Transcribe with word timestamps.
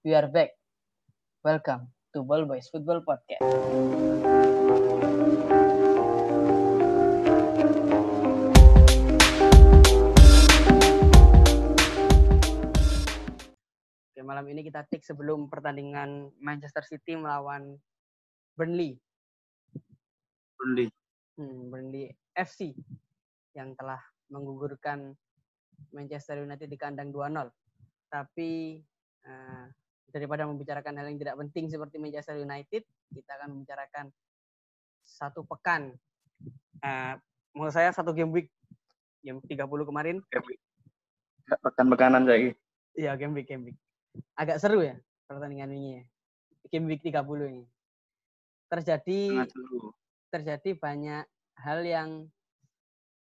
we 0.00 0.16
are 0.16 0.32
back. 0.32 0.56
Welcome 1.44 1.92
to 2.16 2.24
Ball 2.24 2.48
Boys 2.48 2.72
Football 2.72 3.04
Podcast. 3.04 3.44
Oke, 14.08 14.20
malam 14.24 14.48
ini 14.48 14.64
kita 14.64 14.88
take 14.88 15.04
sebelum 15.04 15.52
pertandingan 15.52 16.32
Manchester 16.40 16.80
City 16.88 17.20
melawan 17.20 17.76
Burnley. 18.56 18.96
Burnley. 20.56 20.88
Hmm, 21.36 21.68
Burnley 21.68 22.08
FC 22.32 22.72
yang 23.52 23.76
telah 23.76 24.00
menggugurkan 24.32 25.12
Manchester 25.92 26.40
United 26.40 26.72
di 26.72 26.80
kandang 26.80 27.12
2-0. 27.12 27.52
Tapi 28.08 28.80
eh, 29.28 29.64
daripada 30.10 30.46
membicarakan 30.46 30.98
hal 30.98 31.06
yang 31.08 31.18
tidak 31.18 31.38
penting 31.38 31.70
seperti 31.70 31.96
Manchester 31.96 32.36
United, 32.38 32.82
kita 33.14 33.30
akan 33.40 33.48
membicarakan 33.56 34.10
satu 35.06 35.42
pekan. 35.46 35.94
Eh, 36.80 37.14
menurut 37.54 37.74
saya 37.74 37.90
satu 37.90 38.14
game 38.14 38.30
week 38.30 38.48
game 39.22 39.40
30 39.44 39.66
kemarin. 39.88 40.16
Pekan-pekanan 41.50 42.24
saya. 42.24 42.54
Iya, 42.94 43.12
game 43.18 43.34
week, 43.36 43.48
game 43.50 43.70
week. 43.70 43.78
Agak 44.34 44.58
seru 44.58 44.82
ya 44.82 44.96
pertandingan 45.30 45.70
ini 45.70 45.88
ya. 46.00 46.02
Game 46.70 46.86
week 46.90 47.02
30 47.04 47.22
ini. 47.50 47.64
Terjadi 48.70 49.46
terjadi 50.30 50.70
banyak 50.78 51.24
hal 51.58 51.80
yang 51.82 52.08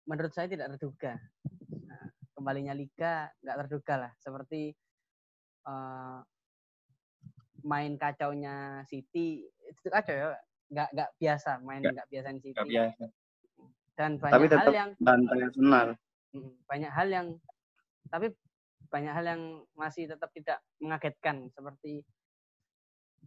menurut 0.04 0.32
saya 0.36 0.52
tidak 0.52 0.76
terduga. 0.76 1.16
Nah, 1.88 2.06
kembalinya 2.36 2.76
liga 2.76 3.32
nggak 3.40 3.58
terduga 3.66 3.94
lah, 4.08 4.12
seperti 4.20 4.76
eh, 5.68 6.20
main 7.62 7.95
kacaunya 7.95 8.81
City 8.86 9.44
itu 9.45 9.88
kacau 9.88 10.13
ya, 10.13 10.28
nggak 10.70 10.89
nggak 10.94 11.09
biasa 11.16 11.50
main 11.59 11.81
Nggak- 11.81 12.08
biasa 12.08 12.28
City. 12.36 12.53
Nggak 12.53 12.70
biasa. 12.70 13.03
Dan 13.94 14.11
Tapi 14.16 14.23
banyak 14.23 14.39
hal 14.39 14.47
tetap 14.56 14.73
yang 14.73 14.89
bantai 14.97 15.39
Arsenal. 15.44 15.88
Banyak 16.66 16.92
hal 16.92 17.08
yang 17.09 17.28
tapi 18.08 18.28
banyak 18.88 19.14
hal 19.14 19.25
yang 19.28 19.42
masih 19.73 20.08
tetap 20.08 20.30
tidak 20.31 20.58
mengagetkan 20.80 21.45
seperti 21.50 22.02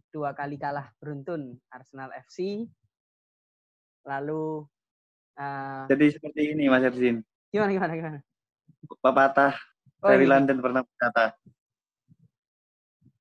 dua 0.09 0.33
kali 0.33 0.57
kalah 0.57 0.91
beruntun 0.97 1.55
Arsenal 1.69 2.09
FC 2.11 2.67
lalu 4.03 4.65
eh, 5.35 5.83
Jadi 5.87 6.05
seperti 6.11 6.41
ini 6.51 6.67
Mas 6.67 6.83
Erzin. 6.83 7.23
gimana 7.47 7.71
gimana 7.71 7.93
gimana 7.93 8.19
Pepatah 8.99 9.53
Oh, 10.03 10.11
dari 10.11 10.27
iya. 10.27 10.35
London 10.35 10.59
pernah 10.59 10.83
berkata. 10.83 11.31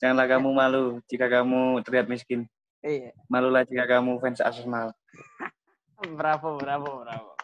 Janganlah 0.03 0.27
kamu 0.27 0.49
malu 0.51 0.99
jika 1.07 1.31
kamu 1.31 1.79
terlihat 1.87 2.11
miskin. 2.11 2.51
iya. 2.83 3.15
Malulah 3.31 3.63
jika 3.63 3.87
kamu 3.87 4.19
fans 4.19 4.43
Arsenal. 4.43 4.91
bravo 6.19 6.59
bravo 6.59 7.07
bravo. 7.07 7.39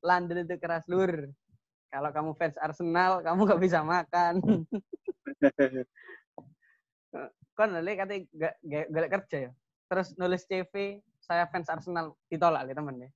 London 0.00 0.48
itu 0.48 0.56
keras 0.56 0.88
lur. 0.88 1.28
Kalau 1.92 2.08
kamu 2.08 2.32
fans 2.40 2.56
Arsenal 2.56 3.20
kamu 3.20 3.40
nggak 3.44 3.60
bisa 3.60 3.84
makan. 3.84 4.40
Kan 7.60 7.76
lele 7.76 7.92
katanya 7.92 8.24
gak, 8.32 8.54
gak, 8.64 8.86
gak 8.88 9.10
kerja 9.20 9.36
ya? 9.36 9.50
Terus 9.92 10.16
nulis 10.16 10.48
CV 10.48 11.04
saya 11.20 11.44
fans 11.52 11.68
Arsenal. 11.68 12.16
Ditolak 12.32 12.64
le 12.64 12.72
temen 12.72 13.04
ya 13.04 13.10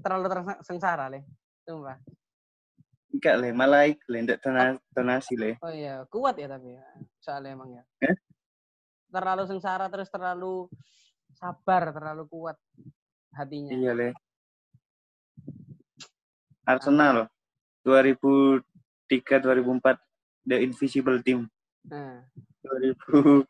terlalu 0.00 0.26
tersengsara 0.26 1.06
le 1.12 1.22
sumpah 1.62 1.98
Enggak 3.14 3.34
le, 3.38 3.48
malah 3.54 3.86
ik 3.86 4.02
le, 4.10 4.18
ndak 4.20 4.42
dona- 4.42 4.82
donasi 4.90 5.38
le. 5.38 5.54
oh 5.62 5.70
iya 5.70 6.02
kuat 6.10 6.34
ya 6.34 6.50
tapi 6.50 6.74
ya 6.74 6.82
soalnya 7.22 7.54
emang 7.54 7.70
ya 7.72 7.82
Eh? 8.02 8.16
terlalu 9.06 9.46
sengsara 9.46 9.86
terus 9.86 10.10
terlalu 10.10 10.66
sabar 11.32 11.94
terlalu 11.94 12.26
kuat 12.26 12.58
hatinya 13.32 13.70
Iya 13.70 13.92
le. 13.94 14.08
Arsenal 16.64 17.28
2003 17.86 19.06
2004 19.06 19.94
The 20.42 20.56
Invisible 20.58 21.22
Team. 21.22 21.46
nah 21.86 22.18
2020 22.66 23.46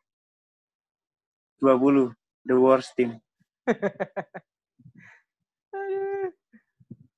The 2.45 2.53
Worst 2.55 2.93
Team. 2.93 3.17
Aduh. 5.75 6.29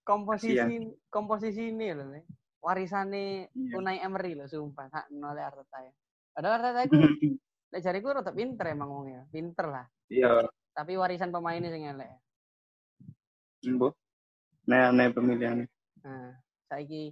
komposisi 0.07 0.79
komposisi 1.11 1.69
ini 1.69 1.91
loh 1.91 2.07
Le. 2.07 2.23
Warisane 2.67 3.47
Iya. 3.55 3.79
Unai 3.79 4.03
Emery 4.03 4.35
loh 4.35 4.51
sumpah 4.51 4.91
tak 4.91 5.07
nolak 5.15 5.55
Arteta 5.55 5.79
ya 5.87 5.93
padahal 6.35 6.55
Arteta 6.59 6.81
itu 6.83 6.97
lek 7.71 7.81
jariku 7.81 8.11
rada 8.11 8.35
pinter 8.35 8.67
emang 8.67 8.91
wongnya 8.91 9.23
pinter 9.31 9.71
lah 9.71 9.87
Iya, 10.07 10.47
tapi 10.71 10.99
warisan 10.99 11.31
pemainnya 11.31 11.71
sing 11.71 11.87
elek 11.87 12.11
Mbok. 13.67 13.95
Nah, 14.67 14.91
nah 14.91 15.07
pemilihan. 15.11 15.67
nah 16.03 16.35
saiki 16.67 17.11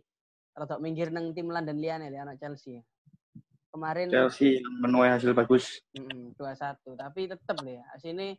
rada 0.54 0.78
minggir 0.78 1.10
nang 1.10 1.31
tim 1.31 1.50
London 1.50 1.78
liyane 1.78 2.10
le 2.10 2.19
anak 2.19 2.38
Chelsea 2.38 2.78
kemarin 3.70 4.06
Chelsea 4.06 4.62
yang 4.62 4.75
menuai 4.78 5.10
hasil 5.10 5.34
bagus. 5.34 5.82
mm, 5.94 6.38
2-1 6.38 6.94
tapi 6.94 7.26
tetep 7.26 7.56
le 7.62 7.82
ya 7.82 7.87
sini 7.98 8.38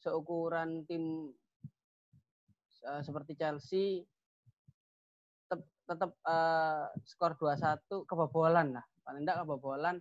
seukuran 0.00 0.84
tim 0.88 1.28
eh, 2.82 3.02
seperti 3.04 3.36
Chelsea 3.36 4.00
tetep 5.86 6.10
tetep 6.10 6.10
eh, 6.26 6.84
skor 7.06 7.38
2-1 7.38 8.10
kebobolan 8.10 8.74
lah. 8.74 8.84
Paling 9.06 9.22
enggak 9.22 9.46
kebobolan 9.46 9.96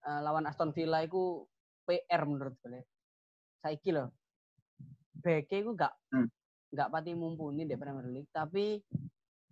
eh, 0.00 0.20
lawan 0.24 0.48
Aston 0.48 0.72
Villa 0.72 1.04
itu 1.04 1.44
PR 1.84 2.24
menurut 2.24 2.56
gue. 2.64 2.80
Saiki 3.60 3.92
loh 3.92 4.08
BK 5.20 5.64
itu 5.64 5.70
enggak 5.72 5.92
Hmm. 6.12 6.28
enggak 6.72 6.88
pati 6.90 7.12
mumpuni 7.12 7.68
di 7.68 7.76
Premier 7.76 8.08
League. 8.08 8.32
Tapi 8.32 8.80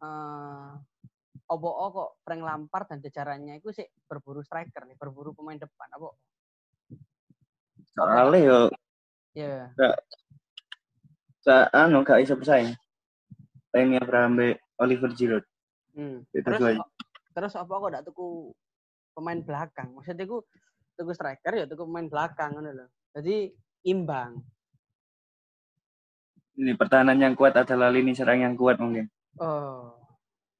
eh 0.03 0.71
opo 1.53 1.69
kok 1.93 2.11
Frank 2.25 2.43
Lampard 2.43 2.87
dan 2.88 2.99
jajarannya 3.05 3.61
itu 3.61 3.77
sih 3.77 3.84
berburu 4.09 4.41
striker 4.41 4.88
nih 4.88 4.97
berburu 4.97 5.37
pemain 5.37 5.61
depan 5.61 5.88
apa? 5.93 6.09
Soalnya 7.93 8.41
yo, 8.41 8.61
ya 9.37 9.69
sa 11.43 11.66
anu 11.75 12.06
gak 12.06 12.22
bisa 12.22 12.38
bersaing. 12.38 12.72
Pengen 13.75 14.00
Abraham 14.00 14.38
Oliver 14.81 15.10
Giroud. 15.12 15.44
Hmm. 15.93 16.25
Itu 16.33 16.49
Terus 16.49 16.81
terus 17.33 17.55
apa 17.56 17.72
kok 17.72 17.91
ndak 17.93 18.05
tuku 18.09 18.53
pemain 19.12 19.41
belakang? 19.41 19.88
Maksudnya 19.93 20.25
ku 20.28 20.44
tuku 20.97 21.12
striker 21.12 21.53
ya 21.53 21.65
tuku 21.69 21.83
pemain 21.84 22.09
belakang 22.09 22.56
ngono 22.56 22.71
lho. 22.72 22.87
Jadi 23.12 23.53
imbang. 23.88 24.41
Ini 26.53 26.77
pertahanan 26.77 27.16
yang 27.16 27.32
kuat 27.32 27.56
adalah 27.56 27.88
lini 27.88 28.12
serang 28.12 28.44
yang 28.44 28.55
kuat 28.56 28.77
mungkin. 28.77 29.09
Oh. 29.41 29.97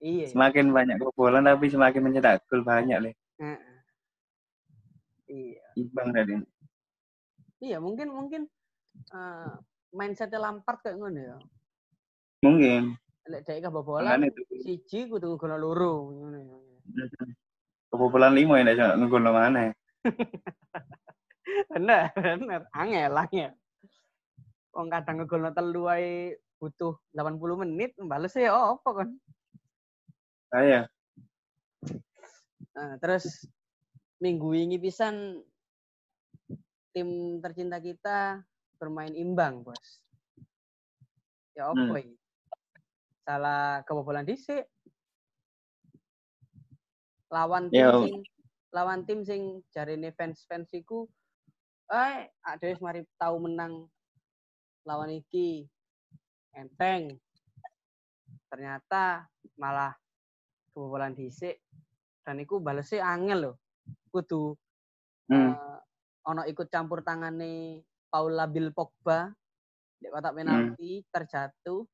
Iya. 0.03 0.27
ya. 0.27 0.33
Semakin 0.35 0.73
banyak 0.73 0.97
kebobolan 0.99 1.45
tapi 1.47 1.69
semakin 1.69 2.01
mencetak 2.03 2.43
gol 2.49 2.65
banyak 2.65 2.99
le. 2.99 3.11
Heeh. 3.39 3.77
Iya. 5.29 5.65
Imbang 5.79 6.09
tadi. 6.13 6.35
Iya, 7.63 7.79
mungkin 7.79 8.11
mungkin 8.11 8.43
eh 9.15 9.53
mindsetnya 9.93 10.41
Lampard 10.41 10.81
kayak 10.83 10.97
ngono 10.99 11.21
ya. 11.21 11.37
Mungkin. 12.43 12.97
Lek 13.31 13.47
dhek 13.47 13.63
kebobolan 13.63 14.27
siji 14.67 15.07
kudu 15.07 15.39
gol 15.39 15.55
loro 15.55 16.11
ngono 16.11 16.39
ya. 16.43 16.57
Kebobolan 17.93 18.35
lima 18.35 18.59
ya 18.59 18.67
ndak 18.67 18.99
ngegol 18.99 19.23
mana. 19.31 19.71
Bener, 21.73 22.11
bener. 22.17 22.63
Angel, 22.73 23.13
angel. 23.13 23.53
Wong 24.73 24.89
kadang 24.89 25.21
ngegolno 25.21 25.51
telu 25.53 25.85
ae 25.91 26.39
butuh 26.57 26.97
80 27.13 27.63
menit, 27.67 27.93
bales 27.99 28.33
ya 28.39 28.55
apa 28.55 28.91
kan. 29.03 29.09
Saya 30.49 30.87
Nah, 32.73 32.97
terus 33.03 33.45
minggu 34.17 34.57
ini 34.57 34.81
pisan 34.81 35.45
tim 36.97 37.37
tercinta 37.45 37.77
kita 37.83 38.41
bermain 38.81 39.13
imbang, 39.13 39.61
Bos. 39.61 40.01
Ya 41.53 41.69
apa 41.69 41.85
Hmm. 41.85 42.01
ini? 42.01 42.17
Salah 43.23 43.87
kebobolan 43.87 44.27
dhisik. 44.27 44.67
Lawan 47.31 47.71
tim 47.73 47.81
Ya. 47.81 47.95
sing 47.95 48.17
lawan 48.73 49.01
tim 49.05 49.21
sing 49.25 49.43
jarine 49.73 50.13
fans-fans 50.17 50.73
iku 50.73 51.05
eh 51.93 52.29
ada 52.41 52.67
mari 52.81 53.05
tahu 53.21 53.47
menang 53.47 53.87
lawan 54.85 55.13
iki 55.13 55.69
enteng. 56.57 57.17
Ternyata 58.51 59.29
malah 59.57 59.95
kebobolan 60.73 61.15
dhisik 61.15 61.63
dan 62.27 62.43
iku 62.43 62.59
balesnya 62.59 63.07
angel 63.07 63.39
loh. 63.39 63.57
Kudu 64.13 64.53
hmm. 65.31 65.37
eh, 65.37 65.79
ono 66.27 66.43
ikut 66.47 66.69
campur 66.69 67.01
tangane 67.07 67.81
Paula 68.13 68.45
Bill 68.51 68.75
Pogba 68.77 69.31
di 69.97 70.11
kotak 70.11 70.35
penalti 70.35 71.01
terjatuh 71.09 71.87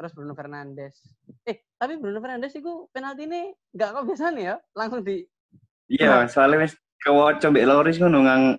terus 0.00 0.16
Bruno 0.16 0.32
Fernandes. 0.32 0.96
Eh, 1.44 1.60
tapi 1.76 2.00
Bruno 2.00 2.24
Fernandes 2.24 2.56
itu 2.56 2.88
penalti 2.88 3.28
ini 3.28 3.52
nggak 3.76 3.88
kok 3.92 4.04
biasa 4.08 4.32
nih 4.32 4.44
ya, 4.48 4.56
langsung 4.72 5.04
di 5.04 5.28
Iya, 5.92 6.24
soalnya 6.24 6.64
wis 6.64 6.72
kewoco 7.04 7.52
mbek 7.52 7.68
Loris 7.68 8.00
ngono 8.00 8.24
ngang 8.24 8.56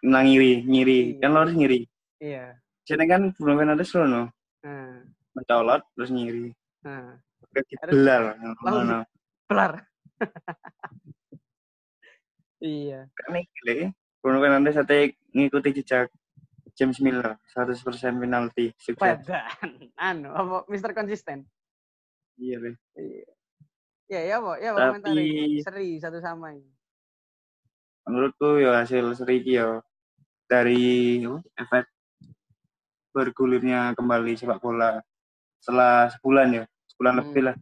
nang 0.00 0.24
ngiri, 0.24 0.64
ngiri. 0.64 1.00
Iya. 1.12 1.20
Kan 1.20 1.30
Loris 1.36 1.52
ngiri. 1.52 1.80
Iya. 2.24 2.56
Jadi 2.88 3.04
kan 3.04 3.22
Bruno 3.36 3.60
Fernandes 3.60 3.92
ngono, 3.92 4.32
Nah, 4.64 4.96
mencolot 5.36 5.84
terus 5.92 6.08
ngiri. 6.08 6.48
nah. 6.88 7.20
Kayak 7.52 7.68
dibelar 7.68 8.22
ngono. 8.64 9.04
Belar. 9.44 9.72
iya. 12.64 13.12
Kan 13.12 13.36
iki 13.36 13.60
le, 13.68 13.92
Bruno 14.24 14.40
Fernandes 14.40 14.80
ate 14.80 15.20
ngikuti 15.36 15.84
jejak 15.84 16.08
James 16.72 16.98
Miller 17.04 17.36
100% 17.52 17.76
penalti 18.16 18.72
sukses. 18.80 18.96
Badan. 18.96 19.92
Anu, 20.00 20.32
apa 20.32 20.64
Mister 20.72 20.96
Konsisten? 20.96 21.44
Iya, 22.40 22.56
Le. 22.58 22.70
Iya. 22.96 23.28
Ya, 24.08 24.20
ya, 24.24 24.36
Pak. 24.40 24.56
Ya, 24.60 24.70
Tapi-. 24.76 25.60
Seri 25.60 26.00
satu 26.00 26.18
sama 26.20 26.56
ini. 26.56 26.68
Menurutku 28.08 28.58
ya 28.58 28.82
hasil 28.82 29.14
seri 29.14 29.44
iki 29.44 29.60
ya 29.60 29.78
dari 30.50 31.22
apa, 31.22 31.38
efek 31.54 31.84
bergulirnya 33.14 33.92
kembali 33.94 34.32
sepak 34.34 34.58
bola 34.58 34.98
setelah 35.62 36.10
sebulan 36.10 36.48
ya, 36.50 36.64
sebulan 36.90 37.12
Hmm. 37.14 37.20
lebih 37.22 37.42
lah. 37.46 37.56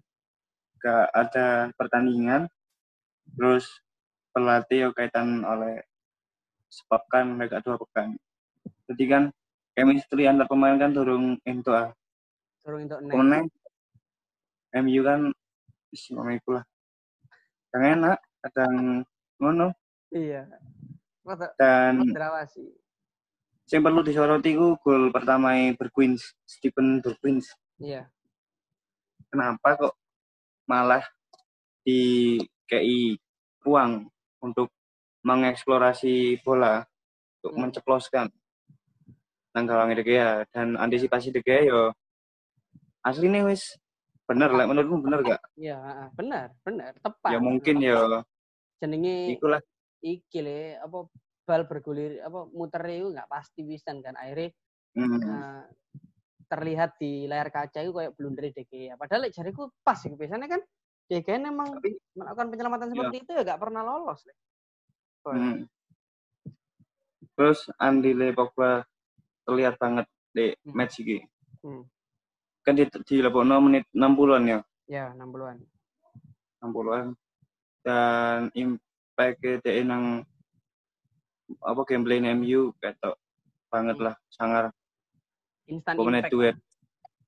Gak 0.80 1.06
ada 1.12 1.46
pertandingan, 1.76 2.48
terus 3.36 3.68
pelatih 4.32 4.88
ya 4.88 4.88
kaitan 4.96 5.44
oleh 5.44 5.84
sebabkan 6.72 7.36
mereka 7.36 7.60
dua 7.60 7.76
pekan. 7.76 8.16
Jadi 8.90 9.04
kan 9.06 9.22
chemistry 9.72 10.26
antar 10.26 10.46
pemain 10.46 10.76
kan 10.76 10.90
turun 10.90 11.38
into 11.46 11.70
ah. 11.70 11.94
Untuk 12.66 13.00
neng. 13.00 13.10
Kemenang 13.10 13.44
MU 14.82 15.00
kan 15.02 15.20
ngono 16.10 16.30
iku 16.30 16.50
lah. 16.58 16.64
Yang 17.74 17.84
enak, 17.98 18.18
kadang 18.42 18.74
ngono 19.38 19.68
Iya. 20.10 20.42
Dan 21.54 22.02
Drawasi. 22.10 22.66
yang 23.70 23.86
perlu 23.86 24.02
disoroti 24.02 24.58
ku 24.58 24.74
gol 24.82 25.14
pertama 25.14 25.54
Berquins, 25.78 26.34
Stephen 26.42 26.98
Berquins. 26.98 27.54
Iya. 27.78 28.10
Kenapa 29.30 29.78
kok 29.78 29.94
malah 30.66 31.06
di 31.86 32.34
KI 32.66 33.14
ruang 33.62 34.10
untuk 34.42 34.74
mengeksplorasi 35.22 36.42
bola 36.42 36.82
untuk 37.38 37.52
Hmm. 37.54 37.60
menceploskan 37.62 38.26
nang 39.50 39.64
gawang 39.66 39.90
De 39.94 40.04
Gea 40.06 40.46
dan 40.54 40.78
antisipasi 40.78 41.34
De 41.34 41.42
Gea 41.42 41.66
yo 41.66 41.80
aslinya 43.02 43.46
wis 43.48 43.74
bener 44.30 44.54
lah 44.54 44.70
menurutmu 44.70 45.02
bener 45.02 45.20
gak? 45.26 45.42
Iya, 45.58 45.74
heeh. 45.74 46.08
benar, 46.14 46.54
benar, 46.62 46.94
tepat. 47.02 47.30
Ya 47.34 47.38
mungkin 47.42 47.82
yo 47.82 48.22
jenenge 48.78 49.36
ikulah 49.36 49.60
iki 50.00 50.40
le 50.40 50.80
apa 50.80 51.04
bal 51.44 51.66
bergulir 51.66 52.22
apa 52.24 52.48
muter 52.48 52.80
itu 52.88 53.10
nggak 53.12 53.28
pasti 53.28 53.60
pisan 53.66 54.00
kan 54.00 54.16
akhirnya 54.16 54.54
hmm, 54.96 55.20
eh, 55.20 55.62
terlihat 56.48 56.96
di 56.96 57.26
layar 57.28 57.50
kaca 57.50 57.82
itu 57.82 57.90
kayak 57.90 58.14
blunder 58.14 58.48
De 58.54 58.62
Gea. 58.66 58.94
Padahal 58.94 59.28
lek 59.28 59.34
jariku 59.34 59.70
pas 59.82 59.98
sih 59.98 60.14
biasanya 60.14 60.46
kan 60.46 60.62
De 61.10 61.18
Gea 61.20 61.42
memang 61.42 61.78
Tapi- 61.78 61.98
melakukan 62.14 62.46
penyelamatan 62.54 62.88
seperti 62.94 63.16
itu 63.26 63.30
ya 63.34 63.42
nggak 63.42 63.60
pernah 63.60 63.82
lolos. 63.82 64.20
Le. 64.22 64.34
Hmm. 65.26 65.58
Terus 67.34 67.68
Andy 67.76 68.14
Le 68.16 68.32
Pogba 68.32 68.86
terlihat 69.50 69.74
banget 69.76 70.06
di 70.30 70.54
Hmm. 70.62 70.72
match 70.72 71.02
ini. 71.02 71.26
Hmm. 71.60 71.82
Kan 72.62 72.78
di, 72.78 72.86
di 72.86 73.16
Lebokno 73.18 73.58
menit 73.58 73.82
60-an 73.90 74.42
ya. 74.46 74.58
Ya, 74.86 75.10
60-an. 75.12 75.58
60-an 76.60 77.06
dan 77.80 78.52
impact 78.52 79.40
DE 79.64 79.82
nang 79.82 80.22
apa 81.60 81.80
gameplay 81.82 82.20
MU 82.22 82.70
ketok 82.78 83.16
banget 83.66 83.96
Hmm. 83.96 84.06
lah 84.06 84.14
sangar 84.28 84.64
Instant 85.66 85.96
menit 85.98 86.28
impact. 86.28 86.32
duet 86.32 86.56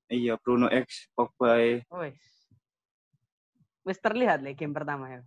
iya 0.07 0.37
Bruno 0.37 0.69
X 0.69 1.09
Pogba 1.11 1.57
Wes. 1.91 2.21
Wes 3.83 3.99
terlihat 3.99 4.39
le 4.39 4.53
game 4.53 4.71
pertama 4.71 5.09
ya. 5.09 5.21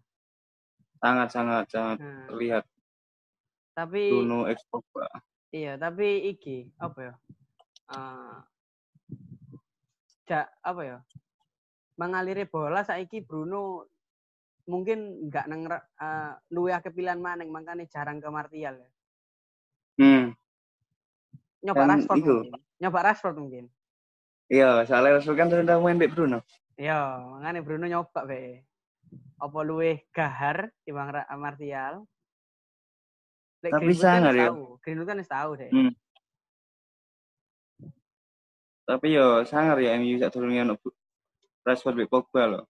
sangat 0.97 1.29
sangat 1.29 1.65
sangat 1.69 1.99
Nah, 2.01 2.25
terlihat 2.27 2.65
tapi 3.75 4.09
Bruno 4.09 4.47
X 4.47 4.65
Pogba 4.67 5.11
iya, 5.55 5.79
tapi 5.79 6.31
iki 6.33 6.71
apa 6.79 6.99
ya? 7.01 7.15
Eh 7.93 8.37
ja, 10.27 10.41
apa 10.63 10.83
ya? 10.83 10.99
Mengaliri 11.97 12.45
bola 12.45 12.83
saiki 12.83 13.23
Bruno 13.25 13.87
mungkin 14.67 15.31
nggak 15.31 15.47
nang 15.47 15.63
uh, 15.71 16.35
luwe 16.51 16.75
akeh 16.75 16.91
pilihan 16.91 17.23
maneng 17.23 17.55
makanya 17.55 17.87
jarang 17.87 18.19
ke 18.19 18.27
Martial 18.27 18.75
ya. 18.83 18.91
hmm 20.03 20.35
Nyoba 21.63 21.83
Kan 21.83 21.91
Rashford 21.97 22.19
iku. 22.21 22.35
mungkin. 22.43 22.53
Nyoba 22.83 22.99
Rashford 23.07 23.37
mungkin. 23.39 23.65
iya 24.47 24.87
soalnya 24.87 25.19
Rasul 25.19 25.35
kan 25.35 25.51
sudah 25.51 25.79
main 25.83 25.99
Mbak 25.99 26.13
Bruno 26.15 26.39
Iya, 26.79 27.19
makanya 27.33 27.61
Bruno 27.65 27.87
nyoba 27.89 28.21
be. 28.29 28.63
Apa 29.41 29.59
luwe 29.65 30.05
gahar 30.13 30.69
timbang 30.85 31.09
Ra- 31.09 31.31
Martial? 31.41 32.05
Tapi 33.71 33.83
kan 33.85 33.91
wis 33.91 34.01
ya. 34.37 34.47
tahu. 34.51 34.63
Greenwood 34.81 35.09
kan 35.09 35.19
wis 35.19 35.31
tahu 35.31 35.51
deh. 35.57 35.71
Hmm. 35.71 35.93
tapi 38.87 39.11
yo 39.11 39.43
sangar 39.43 39.83
ya 39.83 39.99
MU 39.99 40.15
sak 40.15 40.31
turunnya 40.31 40.63
no 40.63 40.79
Rashford 41.67 41.99
Mbak 41.99 42.07
Pogba 42.07 42.43
loh 42.47 42.65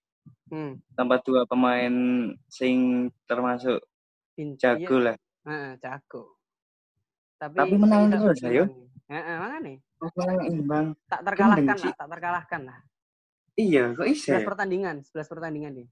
Hmm. 0.48 0.78
tanpa 0.96 1.18
dua 1.20 1.42
pemain 1.44 1.90
sing 2.48 3.06
termasuk 3.26 3.82
Pin- 4.32 4.56
jago 4.56 4.96
lah 4.96 5.12
Iya, 5.12 5.46
heeh, 5.46 5.70
jago. 5.78 6.22
Tapi 7.36 7.54
Tapi 7.60 7.74
menang 7.76 8.10
terus, 8.10 8.38
ayo. 8.42 8.64
menang. 8.66 9.46
Heeh, 9.62 9.76
Pogba 9.98 10.22
yang 10.24 10.42
imbang 10.48 10.86
tak 11.06 11.20
terkalahkan 11.22 11.62
Gendeng, 11.62 11.78
lah, 11.84 11.94
tak 11.94 12.08
terkalahkan 12.10 12.60
lah. 12.64 12.78
iya 13.54 13.84
kok 13.92 14.06
bisa 14.06 14.38
11 14.38 14.48
pertandingan, 14.48 14.96
11 15.04 15.28
pertandingan 15.28 15.72
nih. 15.76 15.88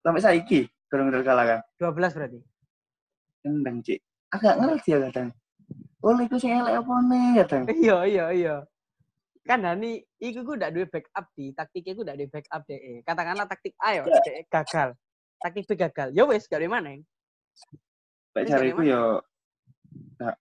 sampai 0.00 0.22
saiki 0.22 0.60
kurang 0.88 1.10
terkalahkan 1.10 1.60
12 1.76 2.14
berarti. 2.14 2.40
Kendang, 3.40 3.76
Cik. 3.82 4.00
Agak 4.34 4.58
ngerti 4.58 4.90
ya 4.90 4.98
kadang. 5.08 5.30
Oh, 6.02 6.18
iku 6.18 6.36
sing 6.36 6.52
elek 6.52 6.82
apa 6.82 6.94
nih 7.06 7.26
kadang. 7.40 7.62
Iya, 7.70 7.96
iya, 8.04 8.24
iya. 8.34 8.56
Kan 9.46 9.62
Dani, 9.62 10.00
iku 10.18 10.42
gue 10.42 10.56
udah 10.56 10.72
duwe 10.72 10.88
backup 10.88 11.28
di 11.36 11.52
taktiknya 11.54 11.92
gue 11.94 12.04
udah 12.04 12.16
duwe 12.18 12.28
backup 12.28 12.62
deh. 12.66 13.00
Katakanlah 13.06 13.46
taktik 13.46 13.72
A 13.78 14.00
yo, 14.00 14.02
Ya. 14.10 14.42
Gagal. 14.50 14.96
Taktik 15.38 15.64
B 15.68 15.72
gagal. 15.76 16.08
Ya 16.16 16.24
wes, 16.24 16.48
gak 16.48 16.64
mana. 16.64 16.96
Lek 18.34 18.42
Ini 18.44 18.50
cari 18.50 18.66
iku 18.74 18.82
yo 18.82 19.22
gak 20.18 20.34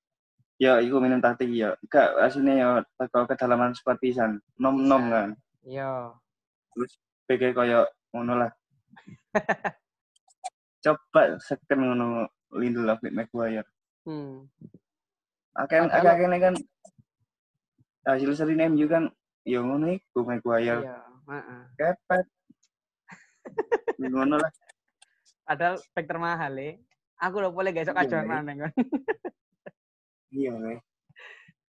ya 0.58 0.82
iku 0.82 0.98
minum 0.98 1.22
taktik 1.22 1.52
ya. 1.52 1.76
Gak 1.92 2.10
aslinya 2.18 2.54
yo 2.58 2.72
teko 2.98 3.28
kedalaman 3.30 3.76
squad 3.78 4.00
pisan. 4.02 4.42
Nom-nom 4.58 5.04
Bisa. 5.06 5.14
kan. 5.14 5.30
Iya. 5.68 5.92
BG 7.30 7.54
koyo 7.54 7.86
ngono 8.16 8.34
lah. 8.36 8.52
Coba 10.84 11.40
seken 11.40 11.80
ngono 11.80 12.28
Lindelof 12.56 13.00
Maguire. 13.04 13.68
Hmm. 14.04 14.48
Akan 15.56 15.88
Padahal- 15.88 16.02
agak 16.02 16.16
kene 16.20 16.38
kan 16.42 16.56
hasil 18.04 18.32
seri 18.36 18.56
MU 18.60 18.86
kan 18.90 19.08
yo 19.48 19.64
ngono 19.64 19.96
iku 19.96 20.28
Maguire. 20.28 20.84
Iya, 20.84 20.98
heeh. 21.30 21.62
Kepet. 21.80 22.26
ngono 24.12 24.36
lah. 24.40 24.52
Padahal 25.44 25.76
back 25.96 26.06
termahal 26.08 26.54
ya. 26.56 26.76
Aku 27.24 27.40
udah 27.40 27.52
boleh 27.56 27.72
gak 27.72 27.88
esok 27.88 27.96
Iya, 27.96 28.04
acuan 28.08 28.26
iya. 28.26 28.32
mana 28.32 28.52
kan. 28.60 28.72
Iya, 30.34 30.52
weh. 30.60 30.80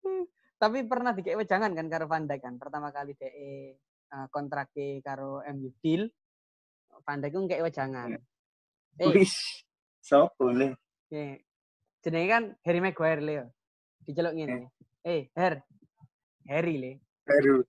Tapi 0.62 0.78
pernah 0.86 1.12
dikek 1.12 1.36
wejangan 1.36 1.74
kan 1.74 1.88
karo 1.90 2.06
Van 2.06 2.30
Dijk 2.30 2.40
kan. 2.46 2.56
Pertama 2.62 2.94
kali 2.94 3.18
DE 3.18 3.76
uh, 4.14 4.28
kontrak 4.30 4.72
karo 5.02 5.42
MU 5.52 5.74
deal. 5.82 6.08
Van 7.04 7.20
Dijk 7.20 7.34
ku 7.34 7.50
kayak 7.50 7.66
wejangan. 7.66 8.16
Eh, 9.02 9.10
Wis. 9.10 9.34
Sopo 10.00 10.54
le? 10.54 10.78
Jenenge 12.02 12.28
kan 12.34 12.44
Harry 12.66 12.82
Maguire 12.82 13.22
le. 13.22 13.34
Diceluk 14.02 14.34
ngene. 14.34 14.74
Eh, 15.06 15.30
Her. 15.38 15.62
Harry 16.50 16.76
le. 16.82 16.92
Baru. 17.26 17.62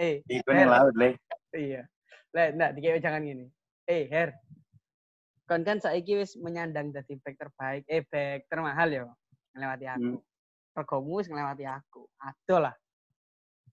Eh, 0.00 0.24
Iku 0.32 0.48
Her. 0.48 0.64
ning 0.64 0.72
laut 0.72 0.96
le. 0.96 1.12
Iya. 1.52 1.84
Lah, 2.32 2.48
ndak 2.56 2.72
dikek 2.72 3.04
jangan 3.04 3.20
gini. 3.20 3.52
Eh, 3.84 4.08
Her. 4.08 4.32
Kon 5.44 5.60
kan 5.60 5.76
saiki 5.76 6.16
wis 6.16 6.40
menyandang 6.40 6.88
dadi 6.88 7.20
back 7.20 7.36
terbaik, 7.36 7.84
eh 7.84 8.00
back 8.08 8.48
termahal 8.48 8.88
yo. 8.88 9.06
Ngelewati 9.52 9.86
aku. 9.92 10.16
Regomu 10.72 11.20
wis 11.20 11.28
ngelewati 11.28 11.68
aku. 11.68 12.08
Aduh 12.16 12.64
lah. 12.64 12.72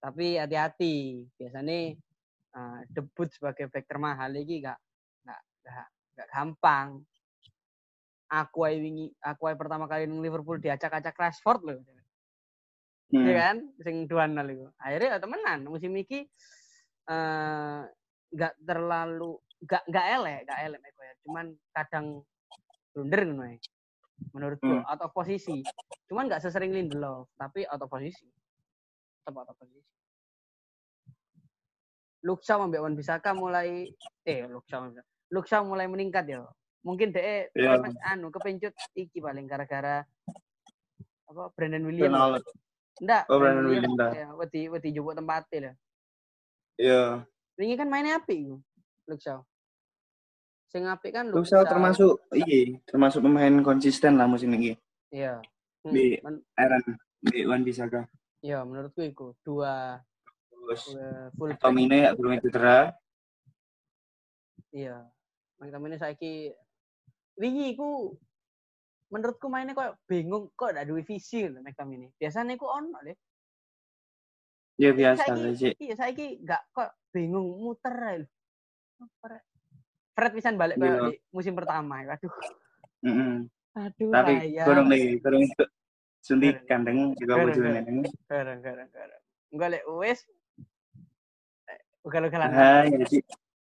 Tapi 0.04 0.36
hati-hati. 0.36 1.24
Biasanya 1.39 1.96
eh, 1.96 2.80
debut 2.92 3.32
sebagai 3.32 3.72
back 3.72 3.88
termahal 3.88 4.36
iki 4.36 4.68
gak 4.68 4.75
gak 5.67 5.75
gak, 5.75 5.88
gak 6.15 6.27
gampang. 6.31 7.03
Aku 8.27 8.67
wingi, 8.67 9.12
aku 9.24 9.51
pertama 9.55 9.88
kali 9.88 10.07
nang 10.07 10.19
Liverpool 10.24 10.59
diacak-acak 10.59 11.15
Rashford 11.15 11.62
loh. 11.63 11.79
Hmm. 13.12 13.24
Iya 13.24 13.33
kan? 13.39 13.57
Sing 13.83 14.03
2-0 14.03 14.51
iku. 14.51 14.67
Akhirnya 14.79 15.15
ya 15.15 15.19
temenan 15.19 15.59
musim 15.67 15.95
iki 15.95 16.27
eh 17.07 17.81
nggak 18.27 18.53
terlalu 18.67 19.39
nggak 19.63 19.83
nggak 19.88 20.05
elek 20.19 20.39
nggak 20.43 20.59
elek 20.67 20.79
Maguire 20.83 21.17
cuman 21.24 21.45
kadang 21.71 22.05
blunder 22.91 23.21
ngono 23.24 23.47
menurutku 24.36 24.67
Hmm. 24.67 24.83
out 24.83 25.01
of 25.01 25.15
posisi 25.15 25.63
cuman 26.12 26.27
nggak 26.27 26.43
sesering 26.43 26.75
Lindelof 26.75 27.31
tapi 27.39 27.63
out 27.63 27.79
of 27.79 27.88
posisi 27.88 28.27
tetap 29.24 29.39
out 29.39 29.50
of 29.50 29.55
posisi 29.55 29.88
Luxa 32.27 32.59
ambek 32.59 32.83
Wan 32.83 32.97
Bisaka 32.97 33.31
mulai 33.31 33.88
eh 34.27 34.43
Luxa 34.51 34.83
Wan 34.83 34.91
Bisaka. 35.27 35.34
Luxa 35.34 35.57
mulai 35.62 35.88
meningkat 35.88 36.25
ya 36.25 36.48
mungkin 36.81 37.12
deh 37.12 37.51
Iya. 37.51 37.84
anu 38.07 38.31
kepencut 38.31 38.72
iki 38.96 39.19
paling 39.19 39.43
gara-gara 39.43 40.07
apa 41.27 41.43
Brandon 41.51 41.84
Williams 41.84 42.15
Ronaldo. 42.15 42.50
Enggak, 42.98 43.24
Oh, 43.27 43.38
Brandon 43.38 43.67
Williams. 43.67 44.00
Ya, 44.15 44.27
wedi 44.34 44.62
wedi 44.72 44.89
jupuk 44.96 45.13
tempatnya 45.13 45.60
lah. 45.60 45.75
Iya. 46.79 47.03
Wingi 47.60 47.75
kan 47.75 47.91
mainnya 47.91 48.24
iku. 48.24 48.55
Luxau. 49.03 49.43
Sing 50.72 50.88
apik 50.88 51.12
kan 51.12 51.27
Luxau 51.27 51.67
termasuk 51.67 52.24
iya, 52.31 52.79
termasuk 52.88 53.19
pemain 53.19 53.51
konsisten 53.60 54.15
lah 54.15 54.25
musim 54.25 54.48
ini. 54.55 54.79
Iya. 55.12 55.43
Hmm, 55.84 55.91
di- 55.91 56.19
Aaron 56.55 56.84
di 57.19 57.39
Wan 57.43 57.67
Bisaka. 57.67 58.07
Iya, 58.39 58.63
menurutku 58.63 59.03
iku 59.03 59.36
dua, 59.43 60.00
Terus. 60.48 60.96
Tomine 61.60 62.07
ya 62.07 62.12
belum 62.15 62.39
cedera. 62.39 62.91
Iya. 64.72 65.07
McTominay 65.57 65.97
saiki 65.97 66.53
wingi 67.37 67.73
iku 67.73 68.13
menurutku 69.07 69.47
mainnya 69.47 69.71
kok 69.71 70.03
bingung 70.05 70.51
kok 70.53 70.75
ada 70.75 70.83
duwe 70.83 71.01
visi 71.01 71.47
lho 71.47 71.61
McTominay. 71.61 72.13
Biasanya 72.15 72.53
iku 72.53 72.67
ono 72.67 72.97
lho. 73.01 73.13
Ya 74.77 74.93
biasa 74.93 75.33
sih. 75.57 75.73
Iya, 75.81 75.95
saiki 75.97 76.41
enggak 76.45 76.61
kok 76.69 76.89
bingung 77.09 77.57
muter 77.57 77.93
lho. 78.21 78.27
Fred 80.17 80.33
pisan 80.33 80.57
balik 80.57 80.77
Iya. 80.77 80.85
kayak 80.85 81.01
di 81.09 81.13
musim 81.29 81.53
pertama. 81.53 82.01
Aduh. 82.01 82.33
Mm-mm. 83.05 83.45
Aduh, 83.77 84.09
Tapi 84.09 84.33
kurang 84.57 84.89
nih, 84.89 85.21
kurang 85.21 85.41
itu 85.45 85.63
suntik 86.25 86.65
kandang 86.65 87.13
juga 87.13 87.37
Kurang, 87.37 87.53
bojone. 87.53 87.81
Garang, 88.25 88.59
garang, 88.65 88.89
garang. 88.89 89.21
Enggak 89.53 89.69
lek 89.77 89.83
wes. 89.85 90.19
eh, 91.69 91.79
Ugal-ugalan. 92.01 92.49
Hai, 92.49 92.89
jadi 92.89 93.21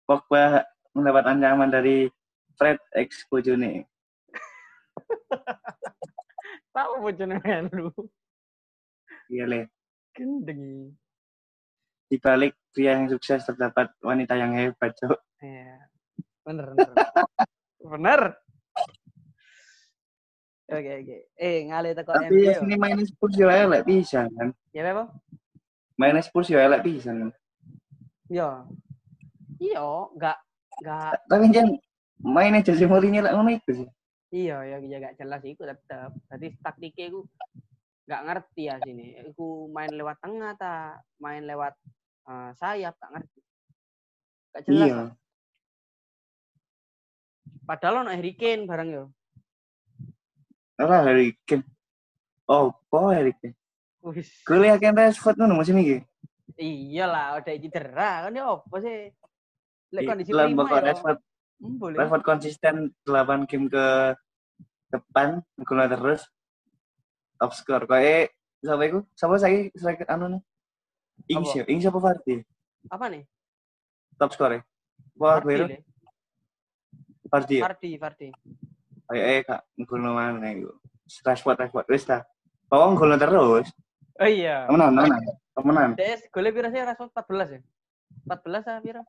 Pogba 0.08 0.64
mendapat 0.98 1.24
ancaman 1.30 1.70
dari 1.70 2.10
Fred 2.58 2.82
ex 2.98 3.22
bojone. 3.30 3.86
Tahu 6.76 6.94
bojone 7.06 7.38
lu. 7.70 7.94
Iya 9.30 9.46
le. 9.46 9.62
Gendeng. 10.18 10.90
Di 12.10 12.18
balik 12.18 12.58
pria 12.74 12.98
yang 12.98 13.12
sukses 13.12 13.46
terdapat 13.46 13.94
wanita 14.02 14.34
yang 14.34 14.56
hebat, 14.58 14.96
Cok. 14.98 15.20
Iya. 15.44 15.86
Bener, 16.42 16.68
bener. 16.74 16.96
bener. 17.94 18.22
Oke, 20.68 20.92
oke. 21.04 21.18
Eh, 21.38 21.68
ngalih 21.70 21.94
teko 21.96 22.12
Tapi 22.12 22.32
MU. 22.34 22.52
sini 22.58 22.76
main 22.76 23.00
Spurs 23.06 23.36
yo 23.40 23.48
elek 23.48 23.88
pisan 23.88 24.28
kan. 24.36 24.50
Ya, 24.76 24.84
apa? 24.92 25.08
Main 25.96 26.20
Spurs 26.26 26.50
yo 26.52 26.60
elek 26.60 26.84
pisan. 26.84 27.28
kan. 27.28 27.32
Iya. 28.28 28.50
Iya, 29.58 29.84
enggak 30.12 30.38
enggak 30.78 31.12
Tapi 31.30 31.46
jan 31.54 31.68
mainnya 32.22 32.66
Jose 32.66 32.86
Mourinho 32.90 33.22
lek 33.22 33.34
ngono 33.34 33.50
iku 33.54 33.72
sih. 33.84 33.90
iya 34.28 34.60
ya 34.68 34.78
ya 34.84 34.98
gak 35.00 35.16
jelas 35.22 35.42
iku 35.48 35.64
tetep. 35.64 36.12
Berarti 36.28 36.48
taktiknya 36.60 37.06
iku 37.14 37.20
nggak 38.08 38.24
ngerti 38.28 38.62
ya 38.68 38.76
sini. 38.84 39.06
Iku 39.32 39.72
main 39.72 39.92
lewat 39.92 40.18
tengah 40.24 40.52
ta, 40.60 41.00
main 41.20 41.44
lewat 41.44 41.74
eh, 42.28 42.50
sayap 42.60 42.96
tak 43.00 43.10
ngerti. 43.16 43.40
Gak 44.52 44.64
jelas. 44.68 44.88
Iya. 44.88 44.96
lah. 44.96 45.12
Padahal 47.68 48.08
ono 48.08 48.12
Harry 48.16 48.32
Kane 48.36 48.64
bareng 48.64 48.90
yo. 48.96 49.04
Ora 50.80 51.04
Harry 51.04 51.36
Kane. 51.44 51.68
Oh, 52.48 52.72
kok 52.88 53.12
Harry 53.12 53.36
Kane? 53.44 53.56
Wis. 54.08 54.32
Gue 54.48 54.64
lihat 54.64 54.80
kan 54.80 54.96
Rashford 54.96 55.36
ngono 55.36 55.60
musim 55.60 55.76
iki. 55.84 56.00
Iyalah, 56.56 57.44
udah 57.44 57.54
cedera 57.60 58.12
kan 58.24 58.32
ya 58.32 58.48
apa 58.48 58.76
sih? 58.80 59.12
Lek 59.96 60.04
Iya, 60.04 60.10
kondisi 60.12 60.32
Lan 60.36 60.52
prima 60.52 60.68
ya. 60.68 60.84
Rashford 60.92 61.20
Hmm, 61.58 61.82
boleh. 61.82 61.98
Rashford 61.98 62.22
konsisten 62.22 62.94
8 63.02 63.50
game 63.50 63.66
ke 63.66 64.14
depan 64.94 65.42
gol 65.66 65.82
terus 65.90 66.22
top 67.42 67.52
score. 67.58 67.90
Kayak 67.90 68.30
siapa 68.62 68.84
itu 68.86 69.00
siapa 69.18 69.36
saya 69.42 69.66
striker 69.74 70.06
anu 70.06 70.38
nih? 70.38 70.42
Ings 71.34 71.52
ya 71.58 71.64
Ings 71.66 71.90
apa 71.90 71.98
Vardy? 71.98 72.46
Apa 72.94 73.06
nih? 73.10 73.26
top 74.22 74.32
score 74.34 74.54
ya? 74.54 74.62
Wah 75.18 75.42
gue 75.42 75.54
Le. 75.58 75.78
Vardy 77.28 77.56
ya? 77.58 77.64
Vardy, 77.66 77.92
Vardy. 77.98 78.30
kayak 79.08 79.26
eh 79.26 79.42
kak. 79.42 79.62
Gol 79.82 80.06
mana 80.06 80.54
itu 80.54 80.70
Rashford 81.26 81.58
Rashford. 81.58 81.90
Wis 81.90 82.06
ta 82.06 82.22
Pawang 82.70 82.94
gol 82.94 83.18
terus. 83.18 83.66
Oh 84.22 84.30
iya. 84.30 84.70
temenan 84.70 84.94
temenan. 84.94 85.22
Temenan. 85.58 85.90
DS 85.98 86.22
golnya 86.30 86.54
pira 86.54 86.70
sih? 86.70 86.82
Rashford 86.86 87.12
14 87.18 87.56
ya? 87.58 87.62
14 88.30 88.70
ah 88.70 88.78
pira? 88.78 89.02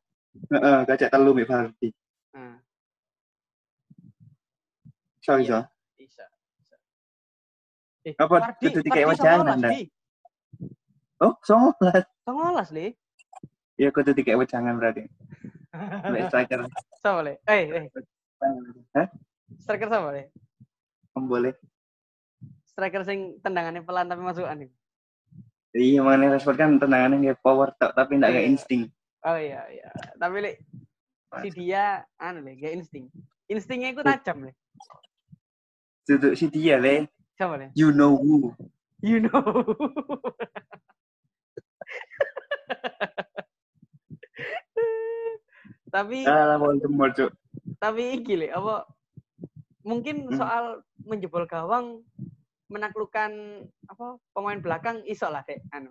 Heeh 0.49 0.77
gajak 0.85 1.09
telu 1.09 1.31
mbek 1.33 1.47
Vardy 1.47 1.89
Nah, 2.29 2.55
so 5.19 5.35
Iya. 5.35 5.41
iso 5.41 5.59
bisa. 5.97 6.25
bisa. 6.55 6.75
Eh, 8.05 8.13
Apa, 8.15 8.53
kudu 8.55 8.79
Vardy 8.85 9.05
wajangan, 9.05 9.45
19, 9.45 9.59
dah? 9.59 9.71
Di. 9.73 9.81
oh 11.19 11.33
songo 11.43 11.71
lah 11.81 11.99
19, 12.23 12.69
Le. 12.71 12.85
ya 13.75 13.89
kudu 13.89 14.11
dikek 14.13 14.37
wejangan 14.37 14.75
berarti 14.77 15.03
mbek 16.05 16.23
striker 16.31 16.59
Sama, 16.99 17.19
Le. 17.23 17.33
Eh, 17.47 17.63
eh, 17.71 17.85
Hah? 18.95 19.07
striker 19.59 19.87
sama, 19.87 20.11
Le. 20.11 20.29
Om 21.15 21.25
boleh 21.25 21.53
Striker 22.69 23.03
sing 23.03 23.35
tendangannya 23.43 23.83
pelan 23.83 24.07
tapi 24.07 24.23
masukan 24.23 24.63
itu. 24.63 24.75
Iya, 25.75 25.99
makanya 25.99 26.33
Rashford 26.33 26.55
kan 26.55 26.79
tendangannya 26.79 27.19
kayak 27.27 27.39
power 27.43 27.75
tok, 27.75 27.91
tapi 27.91 28.15
enggak 28.15 28.31
kayak 28.31 28.45
Iya. 28.47 28.51
insting. 28.55 28.83
Oh 29.19 29.35
iya, 29.35 29.67
iya. 29.67 29.89
Tapi 30.15 30.37
Le, 30.39 30.51
si 31.43 31.49
dia 31.51 32.07
anu 32.15 32.39
Le, 32.39 32.55
kayak 32.55 32.79
insting. 32.79 33.11
Instingnya 33.51 33.91
itu 33.91 34.01
tajam, 34.01 34.47
Le. 34.47 34.53
Duduk 36.07 36.33
si 36.39 36.47
dia, 36.47 36.79
le. 36.79 37.05
Sama, 37.35 37.59
Le. 37.59 37.67
You 37.75 37.91
know 37.91 38.15
who. 38.15 38.55
You 39.03 39.19
know. 39.23 39.43
tapi 45.89 46.21
Ah, 46.29 46.55
Cuk. 47.17 47.31
tapi 47.81 48.21
iki 48.21 48.33
Le, 48.37 48.47
apa 48.53 48.85
mungkin 49.81 50.29
Hmm. 50.29 50.37
soal 50.37 50.63
menjebol 51.01 51.49
gawang 51.49 52.05
menaklukkan 52.69 53.31
apa 53.89 54.21
pemain 54.29 54.61
belakang 54.61 55.01
iso 55.09 55.25
lah 55.25 55.41
dek 55.41 55.65
anu 55.73 55.89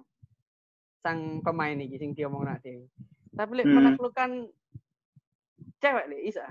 sang 1.03 1.43
pemain 1.43 1.75
iki 1.75 1.99
sing 1.99 2.15
diomong 2.15 2.47
nak 2.47 2.63
dhewe. 2.63 2.87
Tapi 3.35 3.51
lek 3.55 3.67
Hmm. 3.67 3.77
menaklukkan 3.77 4.31
cewek 5.79 6.05
le 6.09 6.19
iso. 6.23 6.43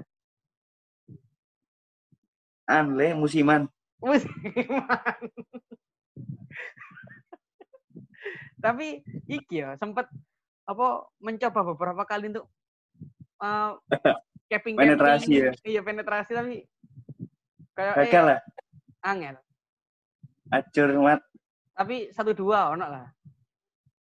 An, 2.68 2.94
le, 2.94 3.16
musiman. 3.16 3.66
Musiman. 3.98 5.18
Tapi 8.58 8.88
iki 9.30 9.62
ya 9.62 9.78
sempat 9.78 10.10
apa 10.68 10.88
mencoba 11.22 11.62
beberapa 11.74 12.04
kali 12.04 12.34
untuk 12.34 12.50
uh, 13.46 13.78
capping 14.50 14.76
Penetrasi 14.76 15.32
ya. 15.32 15.52
Iya 15.64 15.82
penetrasi 15.86 16.32
tapi 16.34 16.66
kayak 17.78 17.94
eh, 17.96 18.00
Gagal 18.10 18.24
lah. 18.26 18.40
angel. 19.06 19.36
Acur, 20.48 20.90
mat. 21.00 21.22
Tapi 21.78 22.10
satu 22.10 22.32
dua 22.34 22.74
ono 22.74 22.86
lah. 22.88 23.06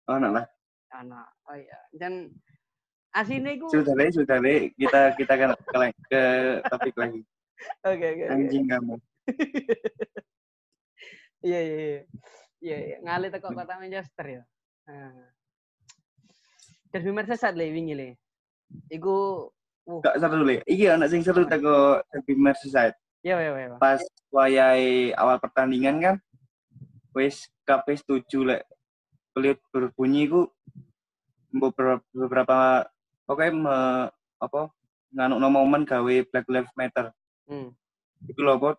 Nak 0.08 0.30
lah. 0.32 0.46
Anak. 0.94 1.28
Oh 1.44 1.54
iya. 1.54 1.76
Dan 1.92 2.30
asine 3.16 3.56
iku 3.56 3.72
Sudah, 3.72 3.94
le, 3.96 4.06
sudah, 4.12 4.38
le. 4.38 4.76
Kita 4.76 5.16
kita 5.16 5.34
kan 5.40 5.50
ke, 5.56 5.78
ke 6.12 6.22
topik 6.68 6.94
lagi. 7.00 7.20
Oke 7.88 8.06
oke. 8.12 8.22
oke. 8.22 8.24
Anjing 8.28 8.64
kamu. 8.68 8.94
Iya 11.46 11.60
iya 11.62 11.76
iya. 11.78 12.02
Iya 12.60 12.76
iya. 12.82 12.96
Ngalih 13.06 13.28
teko 13.32 13.48
kota 13.54 13.78
Manchester 13.80 14.26
ya. 14.26 14.42
Nah. 14.90 15.30
Derby 16.90 17.10
Merseyside 17.12 17.56
le 17.56 17.66
wingi 17.70 17.94
le. 17.94 18.08
Iku 18.90 19.46
uh, 19.86 20.00
Gak 20.02 20.18
seru, 20.18 20.42
le. 20.42 20.64
Iya, 20.66 20.96
anak 20.98 21.12
sing 21.12 21.22
seru 21.22 21.46
teko 21.46 22.02
Derby 22.10 22.34
Merseyside. 22.34 22.96
ya 23.26 23.42
ya 23.42 23.52
ya. 23.58 23.74
ya. 23.74 23.78
Pas 23.82 23.98
wayai 24.30 25.10
awal 25.18 25.42
pertandingan 25.42 25.96
kan, 25.98 26.16
wis 27.10 27.50
kabeh 27.66 27.98
setuju, 27.98 28.38
le. 28.46 28.58
Pelit 29.34 29.60
berbunyi 29.68 30.30
ku 30.30 30.48
beberapa, 31.52 32.00
beberapa 32.14 32.88
pokoknya 33.26 33.52
me, 33.52 33.76
apa 34.38 34.60
nganuk 35.12 35.38
momen 35.42 35.82
gawe 35.82 36.14
Black 36.24 36.46
Lives 36.46 36.72
Matter. 36.72 37.10
Hmm. 37.44 37.74
Iku 38.24 38.40
lho 38.40 38.56
apa? 38.56 38.70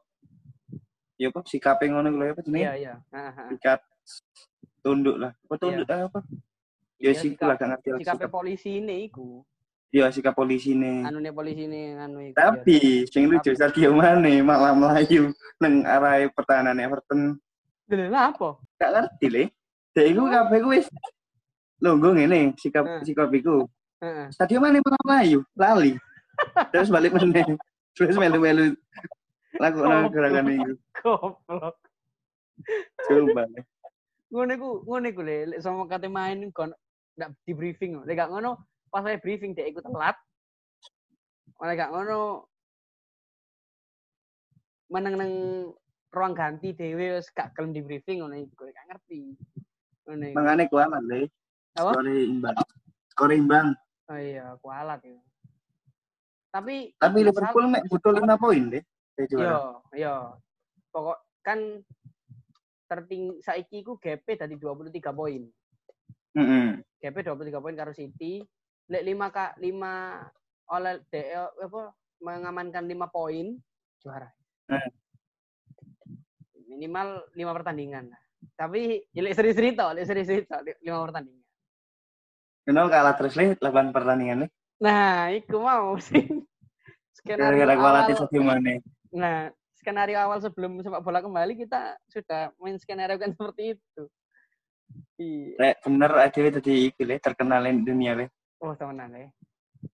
Ya 1.17 1.29
apa 1.29 1.39
sikape 1.43 1.87
ngono 1.87 2.09
lho 2.09 2.31
apa 2.31 2.41
jenenge? 2.41 2.63
Iya 2.63 2.73
iya. 2.75 2.93
Sikat 3.49 3.79
tunduk 4.79 5.17
lah. 5.17 5.31
Apa 5.35 5.55
tunduk 5.57 5.87
ah, 5.87 6.07
apa? 6.07 6.19
Ya 6.97 7.11
Iya, 7.11 7.11
sih 7.15 7.29
sikap- 7.31 7.47
lah 7.47 7.55
gak 7.55 7.69
ngerti 7.69 7.87
lah. 7.87 7.99
Sikapnya 8.01 8.25
sikap. 8.25 8.33
polisi 8.33 8.69
ini 8.75 8.95
iku. 9.05 9.45
Iya 9.87 10.05
sikap 10.09 10.33
polisi 10.33 10.71
nih. 10.73 11.05
Anu 11.05 11.17
nih 11.19 11.31
polisi 11.31 11.63
nih 11.63 11.85
anu 11.95 12.19
iku. 12.21 12.35
Tapi 12.35 12.77
sing 13.07 13.23
lucu 13.27 13.53
Tapi- 13.53 13.59
Sadio 13.59 13.93
Mane 13.93 14.41
malah 14.41 14.73
melayu 14.73 15.29
nang 15.57 15.85
arah 15.85 16.25
pertahanan 16.29 16.75
Everton. 16.75 17.37
Lha 17.87 18.33
apa? 18.33 18.57
Gak 18.75 18.89
ngerti 18.91 19.25
le. 19.29 19.43
Dek 19.93 20.05
iku 20.11 20.23
kabeh 20.27 20.57
ku 20.59 20.69
wis 20.69 20.85
lungguh 21.77 22.13
ngene 22.13 22.57
sikap 22.57 22.83
Hmm. 22.83 23.01
sikap 23.01 23.29
iku. 23.31 23.65
Sadio 24.29 24.61
Mane 24.61 24.77
malah 24.85 25.01
melayu, 25.05 25.39
lali. 25.57 25.93
Terus 26.69 26.93
balik 26.93 27.17
meneh. 27.17 27.57
Terus 27.97 28.13
melu-melu 28.13 28.77
lakukan 29.57 29.89
Oh. 30.05 30.09
gerakan 30.13 30.53
itu. 30.53 30.73
Goblok. 31.01 31.75
Coba. 33.09 33.43
Ngono 34.29 34.51
iku, 34.53 34.69
ngono 34.85 35.05
iku 35.09 35.21
le, 35.25 35.37
lek 35.49 35.59
sama 35.65 35.89
kate 35.89 36.05
main 36.05 36.53
kon 36.53 36.69
ndak 37.17 37.33
di 37.41 37.57
briefing. 37.57 37.97
Lek 38.05 38.21
gak 38.21 38.29
ngono, 38.29 38.61
pas 38.93 39.01
saya 39.01 39.17
briefing 39.17 39.57
dek 39.57 39.73
iku 39.73 39.81
telat. 39.81 40.13
Lek 41.57 41.77
gak 41.81 41.89
ngono 41.89 42.45
meneng 44.93 45.15
nang 45.17 45.31
ruang 46.13 46.37
ganti 46.37 46.71
dhewe 46.77 47.17
wis 47.17 47.33
gak 47.33 47.57
gelem 47.57 47.73
di 47.73 47.81
briefing 47.81 48.21
ngono 48.21 48.37
iku 48.37 48.69
gak 48.69 48.87
ngerti. 48.93 49.33
Ngono 50.05 50.23
iku. 50.29 50.35
Mangane 50.37 50.63
kualat 50.69 51.01
le. 51.01 51.21
Apa? 51.81 51.97
Skor 51.97 52.05
imbang. 52.05 52.57
Skor 53.09 53.31
imbang. 53.33 53.67
Oh 54.07 54.19
iya, 54.19 54.55
kualat 54.63 55.03
ya. 55.03 55.19
Tapi 56.47 56.95
Tapi 56.95 57.19
Liverpool 57.27 57.65
mek 57.67 57.83
butuh 57.91 58.15
5 58.15 58.23
poin 58.39 58.63
deh. 58.71 58.83
Yo, 59.19 59.25
juara. 59.27 59.57
yo. 59.97 60.15
Pokok 60.93 61.17
kan 61.43 61.59
terting 62.87 63.43
saiki 63.43 63.83
ku 63.83 63.99
GP 63.99 64.39
dari 64.39 64.55
23 64.55 65.11
poin. 65.11 65.43
Heeh. 66.39 66.67
GP 67.03 67.15
23 67.27 67.59
poin 67.59 67.75
karo 67.75 67.91
City. 67.91 68.39
Lek 68.87 69.03
5 69.03 69.35
ka 69.35 69.45
5 69.59 70.71
oleh 70.71 70.93
DE 71.11 71.35
apa 71.35 71.81
mengamankan 72.23 72.87
5 72.87 73.11
poin 73.11 73.47
juara. 73.99 74.31
Hmm. 74.71 74.91
Minimal 76.71 77.27
5 77.35 77.57
pertandingan. 77.59 78.07
lah. 78.07 78.21
Tapi 78.55 79.03
ya 79.11 79.21
lek 79.25 79.35
seri-seri 79.35 79.75
tok, 79.75 79.91
lek 79.99 80.07
seri-seri 80.07 80.47
tok 80.47 80.63
5 80.63 81.05
pertandingan. 81.11 81.46
Kenal 82.67 82.91
kalah 82.91 83.15
terus 83.15 83.39
le 83.39 83.55
8 83.55 83.95
pertandingan 83.95 84.43
le. 84.43 84.47
Nah, 84.83 85.31
iku 85.31 85.63
mau 85.63 85.95
sih. 85.95 86.27
Skenario 87.15 87.63
Gara-gara 87.63 88.03
awal, 88.11 88.43
Mane. 88.43 88.83
nah, 89.09 89.47
skenario 89.79 90.19
awal 90.19 90.43
sebelum 90.43 90.83
sepak 90.83 90.99
bola 90.99 91.23
kembali 91.23 91.55
kita 91.55 91.95
sudah 92.11 92.51
main 92.59 92.75
skenario 92.75 93.15
kan 93.15 93.31
seperti 93.39 93.79
itu. 93.79 94.03
Iya. 95.15 95.79
Bener 95.79 96.11
adewe 96.19 96.51
tadi 96.51 96.91
iki 96.91 97.07
le 97.07 97.23
terkenal 97.23 97.63
di 97.63 97.87
dunia 97.87 98.19
le. 98.19 98.27
Oh, 98.59 98.75
temenan 98.75 99.15
ya. 99.15 99.29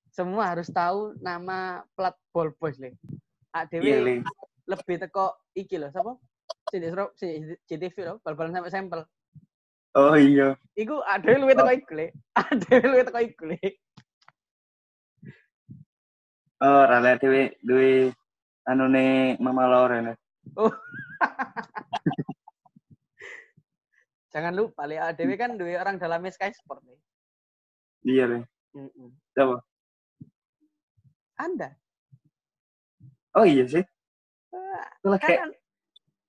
Semua 0.10 0.50
harus 0.58 0.66
tahu 0.74 1.14
nama 1.22 1.86
plat 1.94 2.18
ball 2.34 2.50
boys 2.58 2.82
le. 2.82 2.98
ADW 3.54 3.86
Iya 3.86 3.98
le. 4.02 4.16
lebih 4.66 4.98
teko 4.98 5.30
iki 5.54 5.78
loh, 5.78 5.94
siapa? 5.94 6.18
Sini 6.74 6.90
Sro, 6.90 7.14
sini 7.14 7.54
JTV 7.70 7.96
loh, 8.02 8.18
bal-balan 8.26 8.50
sampai 8.50 8.74
sampel. 8.74 9.06
Oh 9.94 10.18
iya. 10.18 10.58
Iku 10.74 11.06
ADW 11.06 11.38
luwih 11.46 11.54
teko 11.54 11.72
iku 11.74 11.94
le. 11.94 12.06
ADW 12.34 12.82
luwih 12.90 13.06
teko 13.06 13.20
iku 13.22 13.44
le. 13.54 13.60
Oh, 16.64 16.82
rale 16.88 17.10
adewe 17.20 17.42
duwe 17.62 18.10
anune 18.66 19.38
Mama 19.38 19.68
Loren. 19.70 20.06
le. 20.10 20.14
Jangan 24.34 24.54
lupa 24.58 24.90
le, 24.90 24.98
ADW 24.98 25.30
kan 25.38 25.54
duwe 25.54 25.78
orang 25.78 26.02
dalamnya 26.02 26.34
Sky 26.34 26.50
Sport 26.58 26.82
le. 26.90 26.98
Iya 28.02 28.26
le. 28.26 28.38
Siapa? 29.38 29.62
Anda. 31.38 31.70
Oh 33.38 33.46
iya 33.46 33.66
sih. 33.70 33.86
Ah, 34.54 34.90
Lah 35.06 35.18
kayak 35.22 35.38
Kan, 35.46 35.52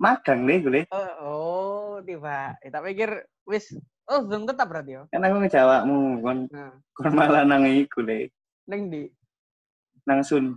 magang 0.04 0.44
le 0.44 0.54
gue. 0.60 0.80
oh, 0.92 1.12
oh, 1.24 1.92
tiba. 2.04 2.52
Eh, 2.60 2.68
tak 2.68 2.84
pikir 2.84 3.10
wis 3.48 3.72
oh 4.04 4.20
belum 4.20 4.44
tetap 4.44 4.68
berarti 4.68 5.00
yo. 5.00 5.02
Kan 5.08 5.24
aku 5.24 5.36
ngejawabmu 5.40 6.20
kon 6.20 6.38
Nah, 6.52 6.76
kon 6.92 7.12
malah 7.16 7.48
nang 7.48 7.64
iku 7.64 8.04
le. 8.04 8.28
neng 8.68 8.92
di 8.92 9.08
Nang 10.04 10.20
Sun. 10.20 10.56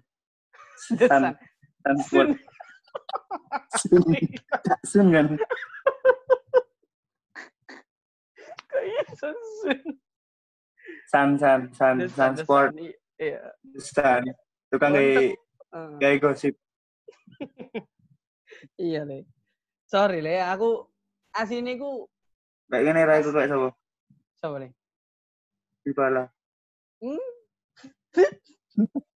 Tan 1.84 1.96
Sport. 2.04 2.36
Sun. 3.80 4.04
Cak 4.52 4.82
Sun 4.84 5.08
kan. 5.16 5.28
Kayak 8.68 9.08
sun. 9.16 9.38
San 11.08 11.30
San 11.40 11.60
San 11.72 11.96
San 12.12 12.36
Sport. 12.36 12.76
Iya. 13.16 13.40
San. 13.80 14.28
Tukang 14.68 14.92
kayak 14.92 15.40
Eh, 15.68 15.96
kayak 16.00 16.20
gosip. 16.24 16.56
iya 18.80 19.04
le. 19.04 19.28
Sorry 19.88 20.20
le, 20.20 20.44
aku 20.44 20.84
asine 21.32 21.80
ku 21.80 22.12
Kayak 22.68 22.84
gini 22.84 23.02
ra 23.08 23.14
iku 23.24 23.32
kayak 23.32 23.48
sapa? 23.48 23.70
sapa 24.36 24.56
le? 24.60 24.68
Dybala. 25.88 26.28
Hmm? 27.00 27.24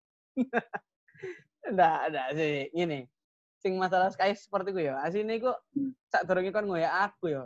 Nggak, 1.71 1.99
nggak 2.15 2.29
sih. 2.39 2.55
Gini. 2.71 2.99
Sing 3.61 3.75
masalah 3.77 4.09
Sky 4.09 4.31
seperti 4.33 4.71
ku 4.71 4.79
ya. 4.79 4.97
Asine 5.03 5.35
ku 5.37 5.51
Hmm. 5.75 5.91
sak 6.07 6.23
durunge 6.23 6.55
kon 6.55 6.65
ngoyak 6.71 7.11
aku 7.11 7.35
ya. 7.35 7.43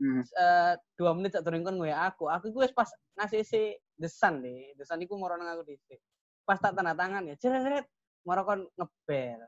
Hmm. 0.00 0.22
Eh, 0.22 0.72
dua 0.94 1.10
menit 1.18 1.34
sak 1.34 1.42
durunge 1.42 1.66
kon 1.66 1.76
ngoyak 1.82 2.14
aku. 2.14 2.30
Aku 2.30 2.54
ku 2.54 2.62
wis 2.62 2.70
pas 2.70 2.88
ngasih 3.18 3.42
si 3.42 3.74
desan 3.98 4.38
deh. 4.40 4.70
Desan 4.78 5.02
iku 5.02 5.18
moro 5.18 5.34
nang 5.34 5.50
aku 5.50 5.66
dhisik. 5.66 5.98
Pas 6.46 6.56
tak 6.62 6.78
tanda 6.78 6.94
tangan 6.94 7.26
ya, 7.26 7.34
jeret 7.36 7.84
moro 8.22 8.46
kon 8.46 8.60
ngebel. 8.78 9.42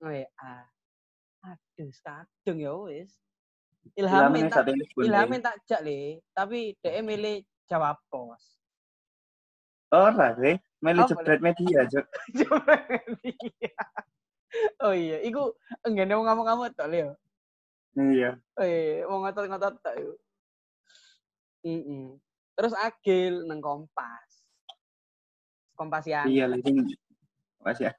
WA. 0.00 0.54
Aduh, 1.46 1.90
kadung 2.02 2.58
ya 2.58 2.74
wis. 2.74 3.14
Ilhamin 3.94 4.50
tak 4.50 4.66
Le. 4.66 4.82
Ilhamin 4.98 5.38
tak 5.38 5.62
jak 5.62 5.78
le, 5.86 6.18
tapi 6.34 6.74
dia 6.82 6.98
milih 7.06 7.46
jawab 7.70 7.94
pos. 8.10 8.58
Ora 9.94 10.34
sih. 10.34 10.58
Meli 10.82 11.00
Apa, 11.00 11.08
jebret 11.08 11.40
media, 11.40 11.80
Jok. 11.88 12.06
oh 14.84 14.94
iya, 14.94 15.22
iku 15.24 15.54
enggak 15.86 16.06
mau 16.10 16.26
ngomong-ngomong 16.26 16.74
tok 16.74 16.90
Leo. 16.90 17.10
Iya. 17.96 18.36
Eh, 18.60 19.06
mau 19.08 19.24
ngotot-ngotot 19.24 19.74
tok 19.80 19.96
yo. 19.96 20.12
Mm 21.66 22.20
Terus 22.56 22.72
Agil 22.76 23.44
nang 23.44 23.60
Kompas. 23.60 24.30
Kompas 25.76 26.04
yang 26.10 26.28
Iya 26.28 26.44
lagi. 26.48 26.72
Masih. 27.60 27.92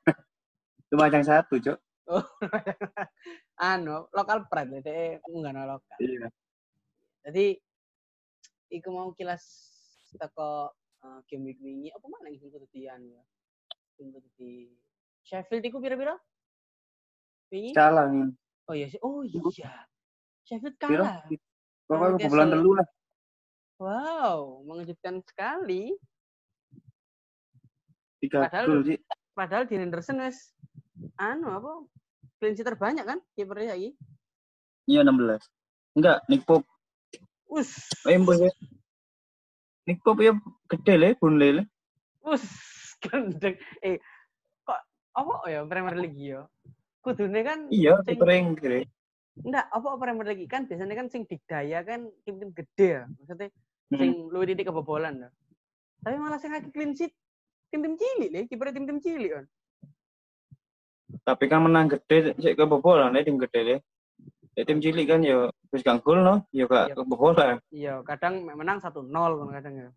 Itu 0.88 0.96
macam 0.98 1.22
satu, 1.22 1.78
Jok. 2.08 2.24
anu 3.72 4.08
lokal 4.15 4.48
pride 4.48 4.72
le, 4.72 4.80
dia 4.80 5.20
nggak 5.20 5.67
lokal. 5.67 6.00
Iya. 6.00 6.28
Jadi 7.28 7.46
iku 8.72 8.88
mau 8.96 9.12
kilas 9.12 9.43
teko 10.15 10.72
uh, 11.04 11.20
game 11.28 11.52
week 11.52 11.60
wingi 11.60 11.91
apa 11.91 12.06
mana 12.08 12.32
kudu 12.32 12.63
dian 12.72 13.04
ya. 13.04 13.24
Sing 14.00 14.15
kudu 14.15 14.28
di 14.39 14.72
Sheffield 15.28 15.67
iku 15.67 15.84
pira-pira? 15.84 16.15
Wingi? 17.52 17.76
Kalah 17.76 18.08
nih. 18.08 18.32
Oh 18.72 18.76
iya 18.76 18.88
sih. 18.88 19.00
Oh 19.04 19.20
iya. 19.28 19.84
Sheffield 20.48 20.80
Piro? 20.80 21.04
kalah. 21.04 21.28
Pokoknya 21.88 22.28
bulan 22.32 22.48
telu 22.56 22.72
lah. 22.80 22.88
Wow, 23.78 24.63
mengejutkan 24.63 25.20
sekali. 25.28 25.91
Tiga 28.24 28.48
Padahal- 28.48 28.67
gol. 28.82 28.96
Padahal 29.38 29.63
di 29.70 29.76
Henderson 29.78 30.17
wes 30.17 30.50
anu 31.18 31.48
apa? 31.50 31.72
Clean 32.38 32.54
sheet 32.54 32.66
terbanyak 32.66 33.04
kan 33.04 33.20
kipernya 33.34 33.74
lagi. 33.74 33.90
Iya 34.86 35.02
16. 35.04 35.42
Enggak, 35.98 36.18
Nick 36.30 36.46
Pope. 36.46 36.66
Us, 37.48 37.90
Eh, 38.06 38.20
mbok 38.20 38.38
ya. 38.38 38.52
Nick 39.88 40.00
Pope 40.04 40.22
ya 40.22 40.34
gede 40.68 40.94
le, 40.96 41.10
Burnley 41.18 41.52
le. 41.58 41.64
us, 42.22 42.44
gendeng. 43.00 43.56
Eh, 43.80 43.98
kok 44.62 44.80
apa 45.16 45.34
ya 45.48 45.64
Premier 45.64 45.96
League 45.96 46.20
ya? 46.20 46.44
Kudune 47.00 47.40
kan 47.42 47.72
Iya, 47.72 48.04
kering 48.04 48.60
kira. 48.60 48.84
enggak 49.38 49.66
apa 49.72 49.88
Premier 49.96 50.28
League 50.28 50.46
kan 50.46 50.68
biasanya 50.68 50.92
kan 50.94 51.08
sing 51.08 51.24
digdaya 51.24 51.82
kan 51.82 52.12
tim-tim 52.22 52.52
gede 52.52 52.88
ya. 53.00 53.04
Maksudnya 53.08 53.48
sing 53.90 54.28
luwih 54.28 54.52
didik 54.52 54.68
kebobolan 54.68 55.24
ya. 55.24 55.30
Tapi 56.04 56.16
malah 56.20 56.38
sing 56.38 56.52
lagi 56.52 56.68
clean 56.70 56.92
sheet 56.94 57.16
tim-tim 57.72 57.96
cilik 57.96 58.30
le, 58.30 58.42
kiper 58.46 58.76
tim-tim 58.76 59.00
cilik 59.00 59.32
kan. 59.34 59.46
Tapi 61.24 61.48
kan 61.48 61.63
menang 61.63 61.88
gede, 61.88 62.36
sik 62.36 62.60
kebobolan 62.60 63.15
le 63.15 63.24
tim 63.24 63.39
gede 63.39 63.62
le. 63.63 63.76
Ya, 64.58 64.65
tim 64.65 64.82
cilik 64.82 65.06
kan 65.08 65.22
ya 65.22 65.48
wis 65.70 65.86
gak 65.86 66.02
gol 66.02 66.20
no, 66.20 66.43
ya 66.52 66.65
gak 66.65 66.91
Iya. 66.91 66.96
kebobolan. 66.98 67.56
Iya, 67.70 67.93
kadang 68.04 68.41
menang 68.43 68.82
1-0 68.82 69.08
kan 69.13 69.50
kadang 69.54 69.74
ya. 69.78 69.89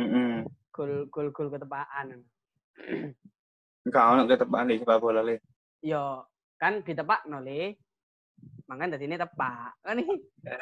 Heeh. 0.00 0.48
Gol 0.72 1.06
gol 1.12 1.28
gol 1.30 1.48
ketepaan. 1.52 2.24
Enggak 3.86 4.04
ono 4.14 4.22
ketepaan 4.26 4.70
di 4.72 4.80
sepak 4.80 4.98
bola 4.98 5.20
le. 5.22 5.38
Yo, 5.84 6.24
kan 6.56 6.82
ditepak 6.82 7.28
no 7.28 7.38
le. 7.38 7.76
Mangan 8.66 8.94
dari 8.96 9.06
ini 9.06 9.14
tepak. 9.18 9.78
Kan 9.84 9.98
ini 10.02 10.14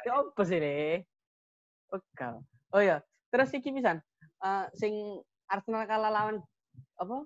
ya 0.05 0.21
apa 0.21 0.43
sih 0.45 0.59
le? 0.61 1.07
Oke. 1.95 2.29
Oh 2.75 2.83
ya, 2.83 2.99
terus 3.31 3.55
iki 3.55 3.71
pisan. 3.71 4.03
Eh 4.43 4.65
sing 4.75 4.93
Arsenal 5.47 5.87
kalah 5.87 6.11
lawan 6.11 6.37
apa? 6.99 7.23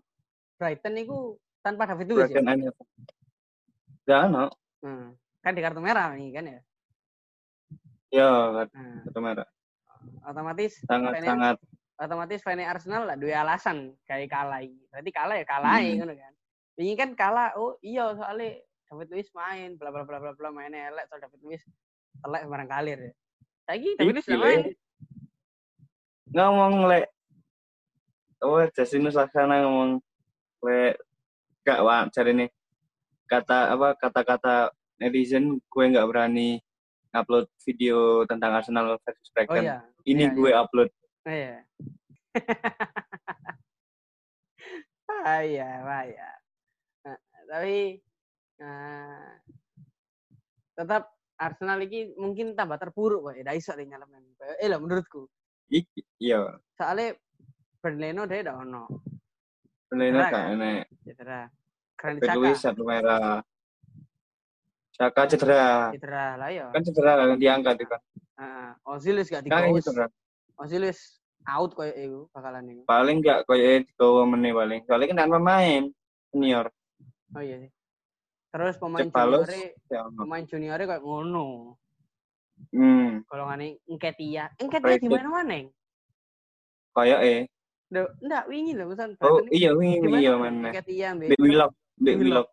Brighton 0.61 1.01
itu 1.01 1.41
tanpa 1.61 1.85
David 1.87 2.07
Luiz 2.09 2.31
ya? 2.31 2.41
Gak 4.05 4.21
ono. 4.27 4.45
Hmm. 4.81 5.13
Kan 5.41 5.53
di 5.53 5.61
kartu 5.61 5.81
merah 5.81 6.13
nih 6.13 6.29
kan 6.33 6.45
ya. 6.47 6.61
Ya, 8.11 8.31
Nah, 8.67 8.67
kartu 9.07 9.21
merah. 9.21 9.49
otomatis 10.25 10.81
Sangat 10.89 11.13
Fane- 11.21 11.29
sangat 11.29 11.57
otomatis 12.01 12.41
fans 12.41 12.65
Arsenal 12.65 13.05
lah 13.05 13.17
dua 13.17 13.45
alasan 13.45 13.93
kayak 14.09 14.33
kalah. 14.33 14.65
Berarti 14.89 15.11
kalah 15.13 15.37
ya 15.37 15.45
kalah 15.45 15.77
Hmm. 15.79 15.95
ngono 16.01 16.15
kan. 16.17 16.33
Ini 16.81 16.93
kan 16.97 17.11
kalah, 17.13 17.53
oh 17.61 17.77
iya 17.85 18.09
soalnya 18.17 18.57
David 18.89 19.09
Luiz 19.13 19.29
main, 19.37 19.77
bla 19.77 19.93
bla 19.93 20.03
bla 20.03 20.17
bla 20.17 20.33
bla 20.33 20.49
mainnya 20.49 20.89
elek 20.89 21.07
soal 21.07 21.21
David 21.21 21.41
Luiz 21.45 21.63
telek 22.19 22.41
sembarang 22.43 22.69
kalir 22.69 22.99
ya. 22.99 23.13
Saiki 23.69 23.91
David 24.01 24.15
Luiz 24.17 24.29
main. 24.33 24.61
Le. 24.65 24.73
ngomong 26.31 26.87
lek 26.89 27.07
oh 28.41 28.63
Justinus 28.73 29.15
Laksana 29.15 29.61
ngomong 29.61 30.01
lek 30.63 30.97
gak 31.71 31.87
wajar 31.87 32.27
ini 32.27 32.51
kata 33.31 33.79
apa 33.79 33.95
kata-kata 33.95 34.75
netizen 34.99 35.63
gue 35.71 35.85
nggak 35.87 36.09
berani 36.11 36.59
upload 37.15 37.47
video 37.63 38.27
tentang 38.27 38.59
Arsenal 38.59 38.99
versus 39.07 39.31
Oh 39.31 39.33
Brighton 39.35 39.65
iya. 39.67 39.79
ini 40.03 40.27
iya, 40.27 40.35
gue 40.35 40.51
upload 40.51 40.91
Oh, 41.21 41.37
iya. 41.37 41.61
ah 45.29 45.45
iya, 45.45 45.85
ah, 45.85 46.05
iya. 46.09 46.31
Nah, 47.05 47.19
tapi 47.45 48.01
eh, 48.57 49.29
tetap 50.81 51.13
Arsenal 51.37 51.85
ini 51.85 52.17
mungkin 52.17 52.57
tambah 52.57 52.81
terpuruk 52.81 53.29
kok. 53.29 53.37
Tidak 53.37 53.57
iso 53.57 53.77
deh 53.77 53.85
nyalakan. 53.85 54.25
Eh 54.61 54.69
lah 54.69 54.81
menurutku. 54.81 55.29
iki 55.71 56.03
iya 56.19 56.59
Soalnya 56.75 57.15
Bernardo 57.79 58.27
dia 58.27 58.43
tidak 58.43 58.59
ono. 58.59 58.91
gak 59.87 60.31
kan? 60.35 60.59
enek 60.59 60.83
Cedera. 61.07 61.47
Luiz 62.09 62.57
Saka. 62.57 62.73
satu 62.73 62.83
merah 62.83 63.45
Saka 64.91 65.23
cedera 65.29 65.93
Cedera 65.93 66.27
lah 66.37 66.51
ya. 66.51 66.67
kan 66.71 66.83
cedera 66.83 67.13
kan 67.17 67.37
diangkat 67.37 67.75
itu 67.77 67.87
kan 67.87 68.01
Heeh. 68.41 68.69
Ozil 68.85 69.17
gak 69.21 69.45
gitu 69.45 69.91
kan 69.93 70.09
Ozil 70.57 70.85
out 71.43 71.73
koyo 71.73 71.93
iku 71.93 72.21
bakalan 72.31 72.69
iku. 72.69 72.83
paling 72.85 73.17
gak 73.21 73.45
koyo 73.45 73.81
digawa 73.81 74.23
meneh 74.27 74.53
paling 74.53 74.81
soalnya 74.85 75.07
kan 75.09 75.19
tanpa 75.19 75.39
main 75.39 75.89
senior 76.29 76.69
Oh 77.31 77.39
iya 77.39 77.63
sih. 77.63 77.71
Terus 78.51 78.75
pemain 78.77 79.07
Cebalos. 79.07 79.47
junior 79.47 79.71
ya 79.87 80.01
pemain 80.11 80.45
junior 80.45 80.79
kayak 80.79 80.99
ngono. 81.01 81.79
hmm 82.75 83.25
golongane 83.25 83.79
Enketia. 83.87 84.51
Enketia 84.59 84.99
di 84.99 85.07
Rated. 85.07 85.11
mana 85.15 85.29
mana? 85.31 85.59
koyo 86.91 87.17
eh 87.21 87.47
Duh, 87.87 88.07
enggak 88.19 88.47
wingi 88.47 88.75
lho 88.75 88.87
pesan. 88.87 89.15
oh 89.19 89.43
iya 89.49 89.71
wingi 89.73 89.99
wingi 90.01 90.23
ya 90.23 90.35
mana 90.35 90.71
Enketia 90.71 91.09
Mbak 91.15 91.39
Willock 91.39 91.73
Willock. 92.01 92.19
Willock 92.21 92.49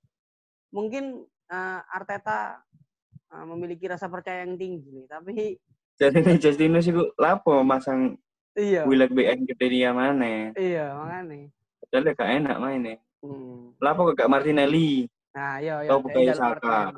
Mungkin 0.76 1.04
eh, 1.48 1.80
Arteta 1.90 2.60
eh, 3.32 3.46
memiliki 3.48 3.88
rasa 3.88 4.12
percaya 4.12 4.44
yang 4.44 4.60
tinggi, 4.60 5.08
tapi 5.08 5.56
jadi 5.98 6.22
nih 6.22 6.38
Justinus 6.38 6.86
itu 6.86 7.10
lapo 7.18 7.66
masang 7.66 8.20
iya. 8.54 8.86
Willock 8.86 9.10
BN 9.18 9.50
ke 9.50 9.58
dia 9.66 9.90
mana 9.90 10.54
Iya, 10.54 10.94
makanya. 10.94 11.50
padahal 11.82 12.14
gak 12.14 12.32
enak 12.44 12.58
main 12.62 12.84
ya 12.86 12.98
Hmm. 13.18 13.74
lapo 13.82 14.14
gak 14.14 14.30
Martinelli 14.30 15.10
Nah, 15.34 15.62
iya 15.62 15.86
iya. 15.86 15.94
Bukayo 16.02 16.34
njaluk 16.34 16.38
Saka. 16.38 16.98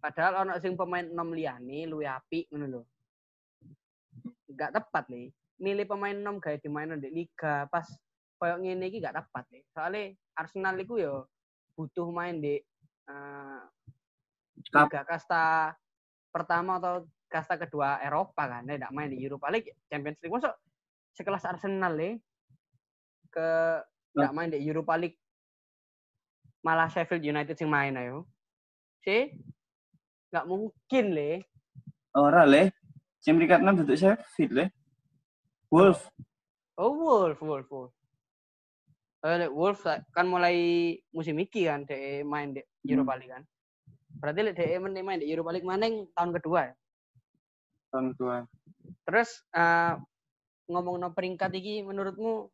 Padahal 0.00 0.32
ono 0.48 0.56
sing 0.56 0.72
pemain 0.72 1.04
nom 1.04 1.28
liyane 1.36 1.84
luwih 1.84 2.08
apik 2.08 2.48
ngono 2.48 2.66
lho. 2.68 2.82
Enggak 4.48 4.72
tepat 4.72 5.04
nih. 5.12 5.28
Milih 5.60 5.84
pemain 5.84 6.16
nom 6.16 6.40
gawe 6.40 6.56
dimaino 6.56 6.96
di 6.96 7.12
liga 7.12 7.68
pas 7.68 7.84
koyo 8.40 8.56
ngene 8.56 8.88
iki 8.88 9.04
gak 9.04 9.20
tepat 9.20 9.44
nih. 9.52 9.62
Soalnya 9.76 10.16
Arsenal 10.32 10.80
iku 10.80 10.96
yo 10.96 11.28
butuh 11.76 12.08
main 12.08 12.40
di 12.40 12.56
eh, 12.56 13.60
Cup. 14.72 14.88
liga 14.88 15.04
kasta 15.04 15.76
pertama 16.32 16.80
atau 16.80 17.04
kasta 17.28 17.60
kedua 17.60 18.00
Eropa 18.00 18.48
kan. 18.48 18.64
Dia 18.64 18.80
tidak 18.80 18.96
main 18.96 19.12
di 19.12 19.20
Europa 19.20 19.52
League, 19.52 19.76
Champions 19.92 20.16
League. 20.24 20.32
Masuk 20.32 20.56
sekelas 21.12 21.44
Arsenal 21.44 21.92
nih 22.00 22.16
ke 23.28 23.48
nggak 24.16 24.32
main 24.32 24.48
di 24.48 24.58
Europa 24.64 24.96
League 24.96 25.20
malah 26.64 26.88
Sheffield 26.88 27.22
United 27.22 27.60
sing 27.60 27.68
main 27.68 27.92
ayo. 28.00 28.24
Si 29.04 29.36
nggak 30.32 30.48
mungkin 30.48 31.06
le. 31.12 31.44
ora 32.10 32.42
le 32.42 32.74
sing 33.22 33.38
peringkat 33.38 33.62
6 33.62 33.78
duduk 33.82 33.94
Sheffield 33.94 34.50
le 34.50 34.64
Wolf 35.70 36.10
Oh 36.80 36.96
Wolf, 36.96 37.36
Wolf, 37.44 37.68
Wolf. 37.68 37.92
Eh, 39.20 39.52
Wolf 39.52 39.84
sa- 39.84 40.00
kan 40.16 40.24
mulai 40.24 40.56
musim 41.12 41.36
iki 41.36 41.68
kan 41.68 41.84
DE 41.84 42.24
main 42.24 42.56
di 42.56 42.64
Europa 42.88 43.20
League 43.20 43.28
kan. 43.30 43.44
Berarti 44.16 44.40
DE 44.56 44.80
men- 44.80 45.04
main 45.04 45.20
di 45.20 45.28
Europa 45.28 45.52
League 45.52 45.68
maneng 45.68 46.08
tahun 46.16 46.32
kedua 46.36 46.60
ya. 46.66 46.74
tahun 47.90 48.14
tua 48.14 48.46
Terus 49.02 49.42
eh 49.50 49.98
ngomong 50.70 50.96
no 50.96 51.10
peringkat 51.10 51.50
iki 51.52 51.82
menurutmu 51.82 52.46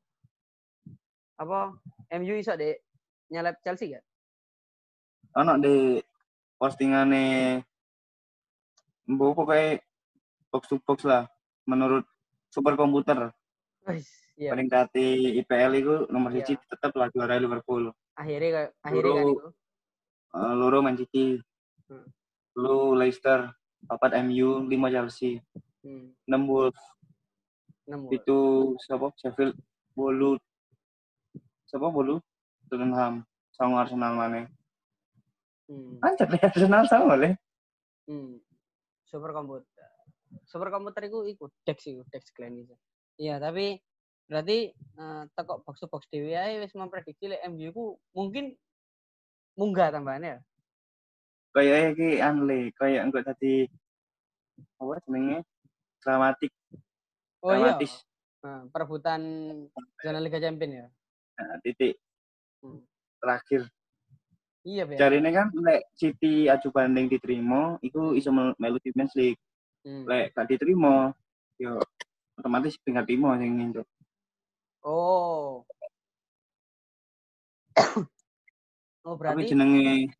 apa 1.37 1.77
MU 2.09 2.35
iso 2.35 2.57
deh 2.57 2.73
nyalep 3.29 3.61
Chelsea 3.61 3.93
gak? 3.93 4.05
ono 5.37 5.61
di 5.61 6.01
postingane 6.57 7.61
mbok 9.05 9.37
pokoknya 9.37 9.77
box 10.49 10.63
to 10.73 10.81
box 10.81 11.05
lah 11.05 11.29
menurut 11.69 12.09
super 12.49 12.73
komputer 12.73 13.29
Iya. 14.37 14.53
peringkat 14.53 14.93
IPL 14.93 15.73
itu 15.75 15.95
nomor 16.07 16.29
Iya. 16.31 16.45
siji 16.45 16.61
tetap 16.63 16.93
lah 16.93 17.09
juara 17.09 17.37
Liverpool 17.37 17.89
Akhirnya 18.13 18.69
akhirnya 18.81 19.13
kan 19.13 19.25
Loro. 19.25 19.33
itu. 19.33 19.49
Eh, 20.33 20.55
loro 20.55 20.79
Man 20.81 20.97
City 20.97 21.41
Hmm. 21.87 22.07
lu 22.55 22.93
Leicester 22.93 23.49
papat 23.83 24.21
MU 24.21 24.65
lima 24.65 24.89
Chelsea 24.89 25.39
Hmm, 25.81 26.11
enam 26.27 26.43
Wolves 26.45 26.83
itu 28.11 28.39
siapa 28.83 29.15
Sheffield 29.15 29.55
bolu 29.93 30.35
siapa 31.65 31.87
bolu 31.87 32.19
Tottenham 32.67 33.23
sama 33.51 33.81
Arsenal 33.81 34.13
mana 34.13 34.51
Hmm. 35.65 35.99
anjir 36.01 36.27
deh 36.27 36.41
Arsenal 36.41 36.85
sama 36.85 37.15
le 37.15 37.39
Hmm. 38.05 38.39
Super 39.03 39.31
komputer. 39.31 39.87
Super 40.45 40.69
komputer 40.69 41.07
itu 41.07 41.27
ikut 41.29 41.51
Dex 41.63 41.79
itu, 41.87 42.03
Dex 42.07 42.31
Glenn 42.31 42.59
itu. 42.59 42.75
Iya, 43.17 43.39
tapi 43.39 43.79
berarti 44.27 44.75
eh 44.75 45.23
teko 45.33 45.63
box 45.63 45.79
to 45.79 45.87
box 45.87 46.03
dhewe 46.11 46.35
ae 46.35 46.59
wis 46.59 46.75
memprediksi 46.75 47.31
lek 47.31 47.43
MU 47.47 47.71
ku 47.71 47.85
mungkin 48.11 48.55
munggah 49.55 49.95
tambahannya 49.95 50.37
ya. 50.37 50.41
kayak 51.55 51.97
iki 51.97 52.21
anle 52.21 52.69
kayak 52.77 53.07
enggak 53.09 53.25
tadi 53.33 53.65
apa 54.77 55.01
jenenge 55.07 55.39
dramatik 56.03 56.53
Oh 57.41 57.55
iya. 57.55 57.77
dramatis 57.79 57.93
Nah, 58.45 58.63
perebutan 58.71 59.23
zona 59.99 60.23
Liga 60.23 60.39
Champion 60.39 60.71
ya. 60.71 60.87
Nah, 61.35 61.59
titik 61.65 61.99
Hmm. 62.63 62.79
terakhir 63.19 63.67
Iya, 64.63 64.83
Be. 64.83 64.99
Cari 64.99 65.19
ini 65.19 65.31
kan 65.31 65.51
lek 65.55 65.87
City 65.95 66.47
aju 66.47 66.69
banding 66.71 67.07
diterima 67.07 67.79
itu 67.83 68.15
iso 68.15 68.31
mel- 68.31 68.55
melu 68.59 68.79
Champions 68.79 69.15
League 69.15 69.39
Hmm. 69.83 70.03
lek 70.05 70.31
gak 70.31 70.47
diterima 70.47 71.11
yo 71.59 71.79
otomatis 72.35 72.75
tinggal 72.83 73.03
timo 73.03 73.31
sing 73.35 73.51
ngintuk 73.57 73.87
Oh. 74.87 75.67
oh, 79.03 79.15
tapi 79.19 79.19
berarti 79.19 79.51
jenenge 79.51 80.15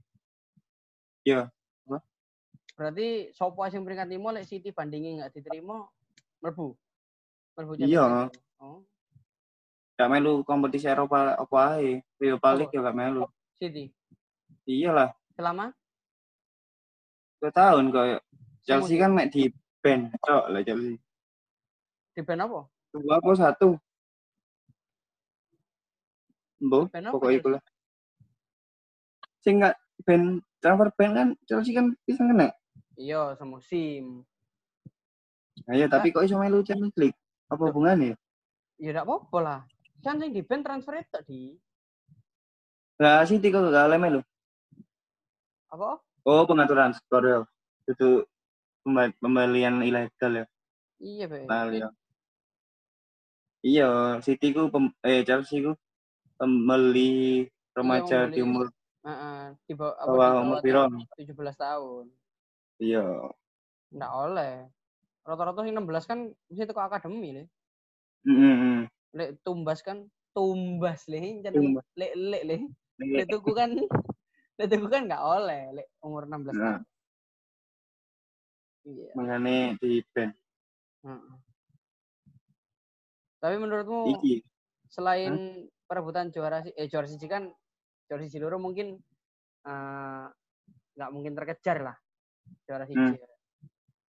berarti 2.77 3.31
sopo 3.31 3.63
sing 3.71 3.87
peringkat 3.87 4.11
lima 4.11 4.35
lek 4.35 4.45
City 4.45 4.75
bandingi 4.75 5.23
nggak 5.23 5.31
diterima 5.33 5.87
mlebu. 6.43 6.75
Mlebu 7.55 7.73
Iya. 7.79 8.27
Oh, 8.59 8.83
gak 9.97 10.11
melu 10.13 10.43
kompetisi 10.43 10.91
Eropa 10.91 11.39
apa 11.39 11.79
ae? 11.79 12.03
Europa 12.19 12.59
League 12.59 12.75
yo 12.75 12.83
gak 12.83 12.99
melu. 12.99 13.25
City. 13.57 13.89
iyalah. 14.67 15.15
Selama? 15.39 15.71
Dua 17.39 17.51
tahun 17.55 17.95
kok. 17.95 18.21
Chelsea 18.67 18.99
kan 18.99 19.15
mek 19.15 19.31
di 19.31 19.49
ban 19.79 20.11
cok 20.27 20.45
lah 20.51 20.61
Chelsea. 20.67 20.99
Di 22.13 22.21
band 22.27 22.43
apa? 22.51 22.67
dua 22.97 23.21
apa 23.21 23.33
satu 23.37 23.77
Mbok, 26.57 26.89
Ban 26.89 27.13
pokoknya 27.13 27.37
iku 27.37 27.49
lah. 27.53 27.63
Sing 29.45 29.61
gak 29.61 29.77
ban 30.09 30.41
transfer 30.59 30.89
ban 30.97 31.11
kan 31.13 31.29
Chelsea 31.45 31.77
kan 31.77 31.93
bisa 32.09 32.25
kena. 32.25 32.49
Iya, 32.97 33.37
semusim. 33.37 34.25
Nah, 35.69 35.75
iya, 35.77 35.87
tapi 35.89 36.13
kok 36.13 36.25
iso 36.25 36.41
melu 36.41 36.65
Champions 36.65 36.97
League? 36.97 37.19
Apa 37.53 37.69
hubungannya? 37.69 38.17
Ya 38.81 38.93
enggak 38.93 39.07
apa-apa 39.09 39.39
lah. 39.41 39.61
Kan 40.01 40.21
sing 40.21 40.33
di 40.33 40.41
band 40.41 40.65
transfer 40.65 40.97
itu 41.01 41.21
di 41.29 41.41
Lah 42.97 43.29
City 43.29 43.53
kok 43.53 43.61
gak 43.69 43.87
oleh 43.93 44.01
melu. 44.01 44.21
apa? 45.69 46.01
Oh, 46.25 46.43
pengaturan 46.49 46.97
skor 46.97 47.23
ya. 47.23 47.39
Itu 47.85 48.25
pembelian 49.21 49.85
ilegal 49.85 50.33
ya. 50.43 50.45
Iya, 50.97 51.25
Be. 51.29 51.45
Nah, 51.45 51.69
ya. 51.69 51.89
Iya, 53.61 53.89
City 54.25 54.55
ku 54.57 54.73
pem, 54.73 54.89
eh 55.05 55.21
Chelsea 55.27 55.61
ku 55.61 55.77
pembeli 56.37 57.45
remaja 57.73 58.25
pembeli. 58.25 58.35
di 58.35 58.41
umur 58.41 58.67
Heeh, 59.07 59.43
di 59.65 59.73
bawah 59.79 60.43
umur 60.43 60.59
piro? 60.59 60.91
17 61.15 61.31
tahun. 61.55 62.11
Iya. 62.83 63.07
Nggak 63.95 64.13
oleh. 64.19 64.55
Rata-rata 65.23 65.63
sing 65.63 65.75
16 65.75 66.11
kan 66.11 66.19
mesti 66.51 66.67
teko 66.67 66.83
akademi 66.83 67.31
le. 67.31 67.45
Heeh. 68.27 68.91
Lek 69.15 69.39
tumbas 69.47 69.81
kan 69.81 70.11
tumbas 70.35 71.07
le 71.07 71.39
lek 71.97 72.11
lek 72.27 72.43
le. 72.45 72.57
Lek 72.99 73.27
tuku 73.31 73.55
kan 73.55 73.71
lek 74.59 74.67
tuku 74.67 74.87
kan 74.91 75.07
nggak 75.07 75.23
oleh 75.23 75.63
lek 75.71 75.87
umur 76.03 76.27
16 76.27 76.51
Nah, 76.51 76.83
tahun. 76.83 76.83
Iya. 78.87 79.11
di 79.79 79.93
band. 80.15 80.33
heeh. 81.07 81.35
Tapi 83.39 83.55
menurutmu 83.55 84.19
Iki. 84.19 84.43
selain 84.91 85.67
perebutan 85.87 86.35
juara 86.35 86.61
si- 86.67 86.75
eh 86.75 86.91
juara 86.91 87.07
siji 87.07 87.27
kan 87.31 87.47
juara 88.11 88.23
siji 88.27 88.43
loro 88.43 88.59
mungkin 88.59 88.99
eh, 89.67 90.27
nggak 90.99 91.11
mungkin 91.15 91.33
terkejar 91.39 91.79
lah 91.83 91.97
juara 92.67 92.85
siji. 92.87 93.17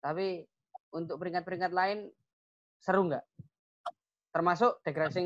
Tapi 0.01 0.41
untuk 0.97 1.21
peringkat-peringkat 1.21 1.73
lain 1.73 2.09
seru 2.81 3.09
nggak? 3.09 3.25
Termasuk 4.33 4.81
degradasi 4.85 5.25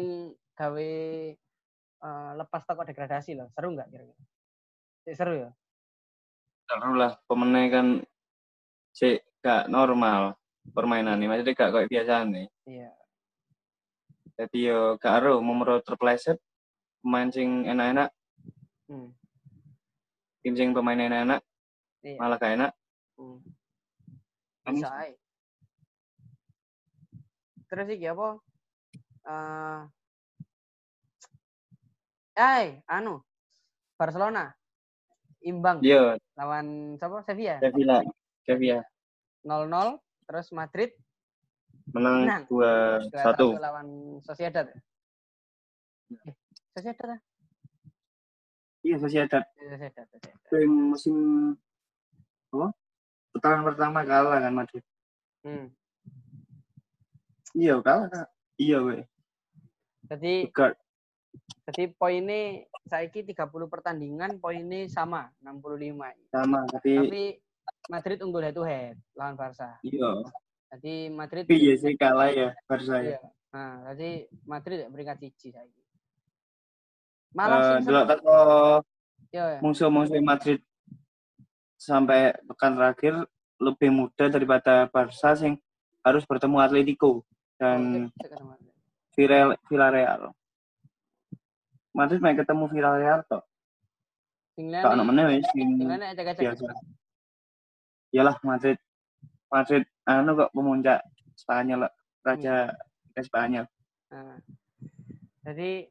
gawe 0.54 0.90
eh, 2.00 2.32
lepas 2.36 2.62
toko 2.66 2.82
degradasi 2.86 3.38
loh, 3.38 3.48
seru 3.54 3.74
nggak 3.74 3.88
kira-kira? 3.90 4.22
Seru 5.14 5.34
ya? 5.46 5.50
Seru 6.70 6.94
lah, 6.94 7.18
pemenang 7.26 7.66
kan 7.70 7.86
sih 8.94 9.18
gak 9.42 9.66
normal 9.66 10.38
permainan 10.70 11.18
ini, 11.18 11.26
maksudnya 11.26 11.56
gak 11.56 11.72
kayak 11.74 11.90
biasa 11.90 12.14
nih. 12.30 12.46
Iya. 12.68 12.90
Jadi 14.40 14.72
yo 14.72 14.96
gak 14.96 15.20
ero 15.20 15.44
memero 15.44 15.84
terpleset 15.84 16.40
pemain 17.04 17.28
sing 17.28 17.68
enak-enak, 17.68 18.08
Hmm. 18.88 19.12
tim 20.40 20.56
sing 20.56 20.72
pemain 20.72 20.96
enak-enak 20.96 21.44
Iya. 22.00 22.16
malah 22.16 22.40
gak 22.40 22.56
enak. 22.56 22.72
Hmm. 23.20 23.36
Bisa 24.64 24.88
ae. 24.96 25.12
Terus 27.68 27.86
iki 27.92 28.08
apa? 28.08 28.40
Eh 29.28 29.80
eh, 32.40 32.80
anu. 32.88 33.20
Barcelona 34.00 34.48
imbang 35.44 35.84
Iya, 35.84 36.16
lawan 36.40 36.96
siapa? 36.96 37.20
Sevilla. 37.28 37.60
Sevilla, 37.60 37.98
Sevilla 38.48 38.80
0-0 39.44 40.00
terus 40.24 40.48
Madrid 40.56 40.96
menang. 41.90 42.46
2-1. 42.46 43.08
2-1 43.12 43.62
lawan 43.62 43.88
Sociedad. 44.20 44.66
Eh, 46.10 46.34
Sociedad? 46.76 47.18
Iya, 48.80 48.96
Sociedad. 48.96 49.44
Sociedad, 49.56 50.06
musim 50.68 51.16
apa? 52.50 52.68
Putaran 53.30 53.62
pertama 53.62 54.02
kalah 54.02 54.42
kan 54.42 54.52
Madrid. 54.52 54.84
Hmm. 55.46 55.70
Iya, 57.54 57.78
kalah 57.84 58.08
Kak. 58.10 58.28
Iya, 58.58 58.78
weh. 58.82 59.02
Jadi 60.10 60.50
Juga 60.50 60.74
jadi 61.70 61.94
poinnya 61.94 62.66
saiki 62.90 63.22
30 63.22 63.70
pertandingan 63.70 64.42
poinnya 64.42 64.90
sama 64.90 65.30
65. 65.38 66.10
sama, 66.34 66.66
tapi 66.66 66.90
Tapi 66.98 67.22
Madrid 67.86 68.18
unggul 68.26 68.42
head 68.42 68.56
to 68.58 68.66
head 68.66 68.98
lawan 69.14 69.38
Barca. 69.38 69.78
iya. 69.86 70.10
Jadi 70.70 70.94
Madrid 71.10 71.44
iya 71.50 71.74
sih 71.74 71.94
kalah 71.98 72.30
ya 72.30 72.54
Barca 72.64 73.02
ya. 73.02 73.18
Iya. 73.18 73.18
Nah, 73.50 73.72
jadi 73.90 74.10
Madrid 74.46 74.78
peringkat 74.86 75.16
siji 75.18 75.50
saiki. 75.50 75.82
Eh, 75.82 75.86
Malah 77.34 77.58
sing 77.58 77.90
delok 77.90 78.04
seru- 78.06 78.10
teko 78.10 78.38
Yo, 79.30 79.44
yo. 79.46 79.58
musuh-musuh 79.62 80.22
Madrid 80.22 80.58
sampai 81.74 82.34
pekan 82.46 82.74
terakhir 82.74 83.14
lebih 83.58 83.90
mudah 83.90 84.26
daripada 84.30 84.86
Barca 84.86 85.34
yang 85.38 85.58
harus 86.00 86.22
bertemu 86.24 86.56
Atletico 86.58 87.26
dan 87.58 88.06
Oh, 88.08 88.22
ketemu. 88.22 88.54
Villarreal. 89.66 90.32
Madrid 91.90 92.22
main 92.22 92.38
ketemu 92.38 92.64
Villarreal. 92.70 93.20
Sing 94.54 94.70
Tak 94.70 94.94
ono 94.94 95.02
meneh 95.02 95.24
wis 95.34 95.46
sing 95.50 95.66
sing. 95.76 95.90
Iyalah 98.10 98.38
Madrid. 98.42 98.78
Madrid 99.50 99.82
anu 100.10 100.34
kok 100.34 100.50
pemuncak 100.50 101.06
Spanyol 101.38 101.86
Raja 102.26 102.74
Hmm. 103.10 103.26
Spanyol. 103.26 103.66
Nah, 104.10 104.38
jadi 105.46 105.86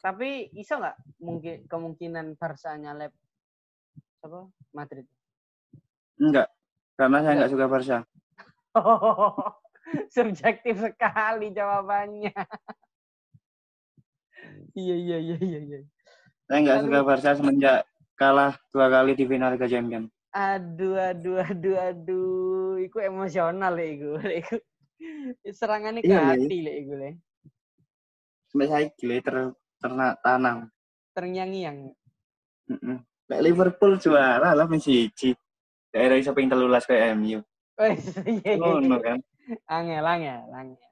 tapi 0.00 0.52
iso 0.52 0.76
nggak 0.76 0.96
mungkin 1.24 1.56
kemungkinan 1.64 2.36
Barca 2.36 2.76
nyalep 2.76 3.12
apa 4.20 4.40
Madrid? 4.76 5.08
Enggak. 6.20 6.48
Karena 6.94 7.18
saya 7.24 7.32
enggak 7.40 7.52
suka 7.52 7.66
Barca. 7.68 7.98
Subjektif 10.14 10.74
sekali 10.80 11.52
jawabannya. 11.52 12.34
iya 14.80 14.96
iya 14.96 15.18
iya 15.20 15.36
iya 15.40 15.60
iya. 15.60 15.80
Saya 16.48 16.58
enggak 16.60 16.76
Aduh. 16.80 16.86
suka 16.88 17.00
Barca 17.04 17.30
semenjak 17.36 17.78
kalah 18.14 18.54
dua 18.70 18.86
kali 18.92 19.16
di 19.16 19.24
final 19.24 19.56
Liga 19.56 19.68
Champions. 19.68 20.12
Aduh 20.34 20.98
aduh 20.98 21.38
aduh 21.38 21.76
aduh, 21.78 22.74
iku 22.82 22.98
emosional 22.98 23.70
ya 23.78 23.86
iku. 23.86 24.10
Iku 24.18 24.54
serangannya 25.54 26.02
ke 26.02 26.10
Iya, 26.10 26.34
hati 26.34 26.56
lek 26.58 26.76
iku 26.82 26.92
le. 26.98 27.10
Sampai 28.50 28.66
saya 28.66 28.86
gile 28.98 29.16
ter 29.22 29.36
ternak 29.78 30.18
tanam. 30.26 30.70
Terngiang-ngiang. 31.14 31.78
Heeh. 32.66 32.98
Lek 33.30 33.40
Liverpool 33.46 33.94
juara 34.02 34.58
lah 34.58 34.66
mesti 34.66 35.06
siji. 35.06 35.30
Daerah 35.94 36.18
iso 36.18 36.34
ping 36.34 36.50
13 36.50 36.82
kayak 36.90 37.14
MU. 37.14 37.38
Wes 37.78 38.02
iya 38.26 38.58
iya. 38.58 38.58
Ngono 38.58 38.98
kan. 38.98 39.18
Angel 39.70 40.02
angel 40.02 40.40
angel. 40.50 40.90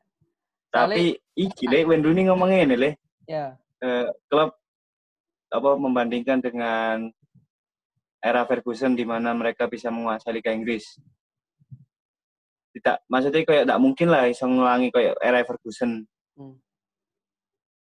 Tapi 0.71 1.03
iki 1.35 1.67
lek 1.67 1.91
Wayne 1.91 2.05
Rooney 2.07 2.31
ngomong 2.31 2.49
ngene 2.49 2.77
le, 2.79 2.91
Ya. 3.27 3.59
eh, 3.83 4.07
klub 4.31 4.55
apa 5.53 5.71
membandingkan 5.77 6.41
dengan 6.41 7.11
era 8.23 8.47
Ferguson 8.47 8.95
di 8.95 9.03
mana 9.03 9.35
mereka 9.35 9.67
bisa 9.67 9.91
menguasai 9.91 10.31
Liga 10.31 10.55
Inggris. 10.55 10.97
Tidak, 12.73 13.05
maksudnya 13.11 13.43
kayak 13.45 13.69
tidak 13.69 13.81
mungkin 13.83 14.09
lah 14.09 14.31
iso 14.31 14.47
ngulangi 14.47 14.95
kayak 14.95 15.19
era 15.19 15.43
Ferguson. 15.43 16.07
Hmm. 16.39 16.57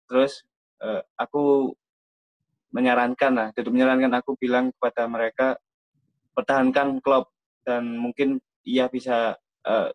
Terus 0.10 0.42
eh, 0.82 1.06
aku 1.16 1.72
menyarankan 2.74 3.32
lah, 3.32 3.48
tutup 3.54 3.72
menyarankan 3.72 4.12
aku 4.18 4.34
bilang 4.42 4.74
kepada 4.74 5.06
mereka 5.06 5.48
pertahankan 6.34 6.98
klub 7.00 7.30
dan 7.62 7.96
mungkin 7.96 8.42
ia 8.66 8.90
bisa 8.90 9.38
eh, 9.64 9.90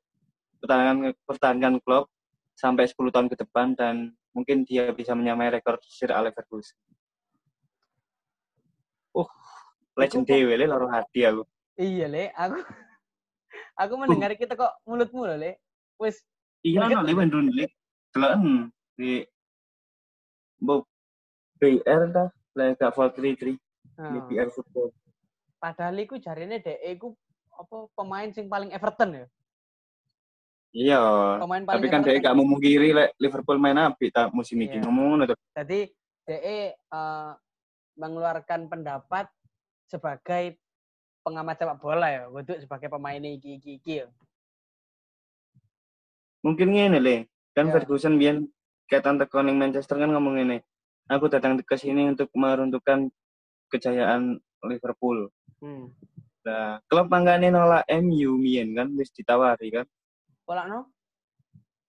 pertahankan 0.62 1.12
pertahankan 1.27 1.74
klub 1.83 2.07
sampai 2.55 2.87
10 2.87 3.11
tahun 3.11 3.29
ke 3.29 3.37
depan 3.42 3.74
dan 3.74 4.14
mungkin 4.33 4.62
dia 4.62 4.94
bisa 4.94 5.18
menyamai 5.18 5.51
rekor 5.51 5.83
Sir 5.83 6.14
Alex 6.14 6.38
Ferguson. 6.38 6.79
Uh, 9.18 9.27
legend 9.98 10.24
dewe 10.24 10.54
le 10.54 10.64
loro 10.70 10.87
hati 10.87 11.26
aku. 11.26 11.42
Iya 11.74 12.06
le, 12.06 12.24
aku 12.34 12.58
aku 13.82 13.92
mendengar 13.98 14.32
kita 14.38 14.54
kok 14.54 14.78
mulutmu 14.87 15.26
loh 15.26 15.38
le. 15.38 15.58
Wes 15.98 16.22
Iya 16.62 16.87
no, 16.90 17.02
le 17.02 17.12
Rooney 17.14 17.52
le. 17.54 17.64
Deloken 18.08 18.70
di 18.98 19.20
Bob 20.58 20.82
BR 21.58 22.02
dah, 22.11 22.28
le 22.56 22.74
gak 22.74 22.90
433 22.94 23.46
di 23.46 23.54
nah, 23.98 24.22
BR 24.26 24.48
football. 24.50 24.90
padahal 25.58 25.98
iku 25.98 26.22
jarine 26.22 26.62
dek 26.62 26.78
iku 26.87 27.11
apa 27.50 27.90
pemain 27.94 28.30
sing 28.30 28.46
paling 28.46 28.70
Everton 28.70 29.11
ya. 29.22 29.26
Iya, 30.68 31.00
Pemain 31.42 31.64
paling 31.66 31.82
tapi 31.82 31.87
kan 31.90 32.02
Everton. 32.06 32.22
gak 32.22 32.37
memungkiri 32.38 32.88
le 32.94 33.04
Liverpool 33.18 33.58
main 33.58 33.74
api 33.74 34.14
tak 34.14 34.30
musim 34.30 34.54
ini 34.62 34.78
Iya. 34.78 34.87
ngomong 34.87 35.04
ngono 35.14 35.24
tuh. 35.30 35.38
Jadi 35.54 35.90
DE 36.22 36.38
eh, 36.78 37.30
mengeluarkan 37.98 38.70
pendapat 38.70 39.26
sebagai 39.88 40.61
pengamat 41.24 41.57
sepak 41.57 41.79
bola 41.81 42.07
ya, 42.12 42.22
untuk 42.29 42.61
sebagai 42.61 42.88
pemain 42.92 43.20
iki 43.20 43.59
iki 43.59 43.70
iki 43.81 43.92
ya. 44.05 44.07
Mungkin 46.44 46.70
ngene 46.70 46.98
le, 47.03 47.16
kan 47.57 47.68
Ya. 47.68 47.74
Ferguson 47.74 48.20
biyen 48.20 48.46
kaitan 48.87 49.18
teko 49.18 49.42
ning 49.42 49.59
Manchester 49.59 49.98
kan 49.98 50.12
ngomong 50.12 50.38
ngene. 50.38 50.62
Aku 51.09 51.27
datang 51.33 51.57
ke 51.59 51.77
sini 51.81 52.05
untuk 52.05 52.29
meruntuhkan 52.37 53.09
kejayaan 53.72 54.37
Liverpool. 54.64 55.33
Hmm. 55.59 55.90
Nah, 56.44 56.81
klub 56.87 57.09
manggane 57.09 57.48
nolak 57.48 57.88
MU 58.01 58.37
mien 58.38 58.72
kan 58.77 58.92
wis 58.94 59.12
ditawari 59.12 59.72
kan. 59.72 59.87
Pola 60.44 60.68
no? 60.68 60.92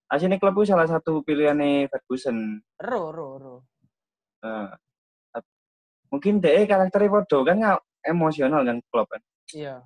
Asline 0.10 0.42
klub 0.42 0.58
itu 0.58 0.74
salah 0.74 0.90
satu 0.90 1.22
pilihannya 1.22 1.86
Ferguson. 1.92 2.64
Ro 2.82 3.14
ro 3.14 3.30
ro. 3.38 3.56
Nah, 4.42 4.74
mungkin 6.10 6.42
DE 6.42 6.66
karakternya 6.66 7.14
podo 7.14 7.46
kan 7.46 7.56
nggak 7.62 7.80
emosional 8.06 8.62
kan 8.64 8.78
klub 8.92 9.08
kan. 9.10 9.22
Iya. 9.52 9.84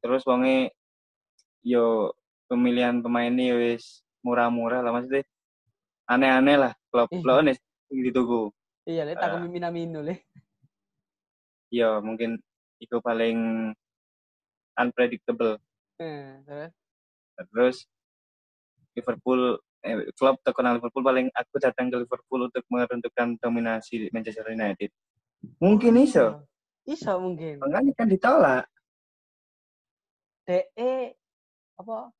Terus 0.00 0.22
wonge 0.26 0.72
yo 1.66 2.14
pemilihan 2.46 3.02
pemainnya 3.02 3.58
wis 3.58 4.06
murah-murah 4.22 4.82
lah 4.82 4.94
maksudnya 4.94 5.26
aneh-aneh 6.06 6.56
lah 6.58 6.72
klub-klub 6.90 7.42
nih 7.46 7.58
di. 7.90 8.10
Iya, 8.86 9.02
le 9.02 9.12
Eh. 9.14 9.18
Takumi 9.18 9.48
Minamino 9.50 9.98
le. 10.02 10.22
Iya, 11.74 11.98
mungkin 11.98 12.38
itu 12.78 12.96
paling 13.02 13.70
unpredictable. 14.78 15.58
Eh, 15.98 16.38
terus 16.46 16.70
Terus 17.36 17.76
Liverpool 18.96 19.58
eh, 19.82 20.08
klub 20.14 20.38
terkenal 20.46 20.78
Liverpool 20.78 21.04
paling 21.04 21.26
aku 21.34 21.58
datang 21.58 21.90
ke 21.90 21.96
Liverpool 22.00 22.48
untuk 22.48 22.62
menentukan 22.70 23.36
dominasi 23.42 24.08
Manchester 24.14 24.46
United. 24.54 24.94
Mungkin 25.58 25.98
iso. 26.00 26.46
Iso 26.86 27.12
mungkin. 27.18 27.58
Makanya 27.58 27.92
kan 27.98 28.06
ditolak. 28.06 28.64
DE 30.46 31.18
apa 31.74 32.14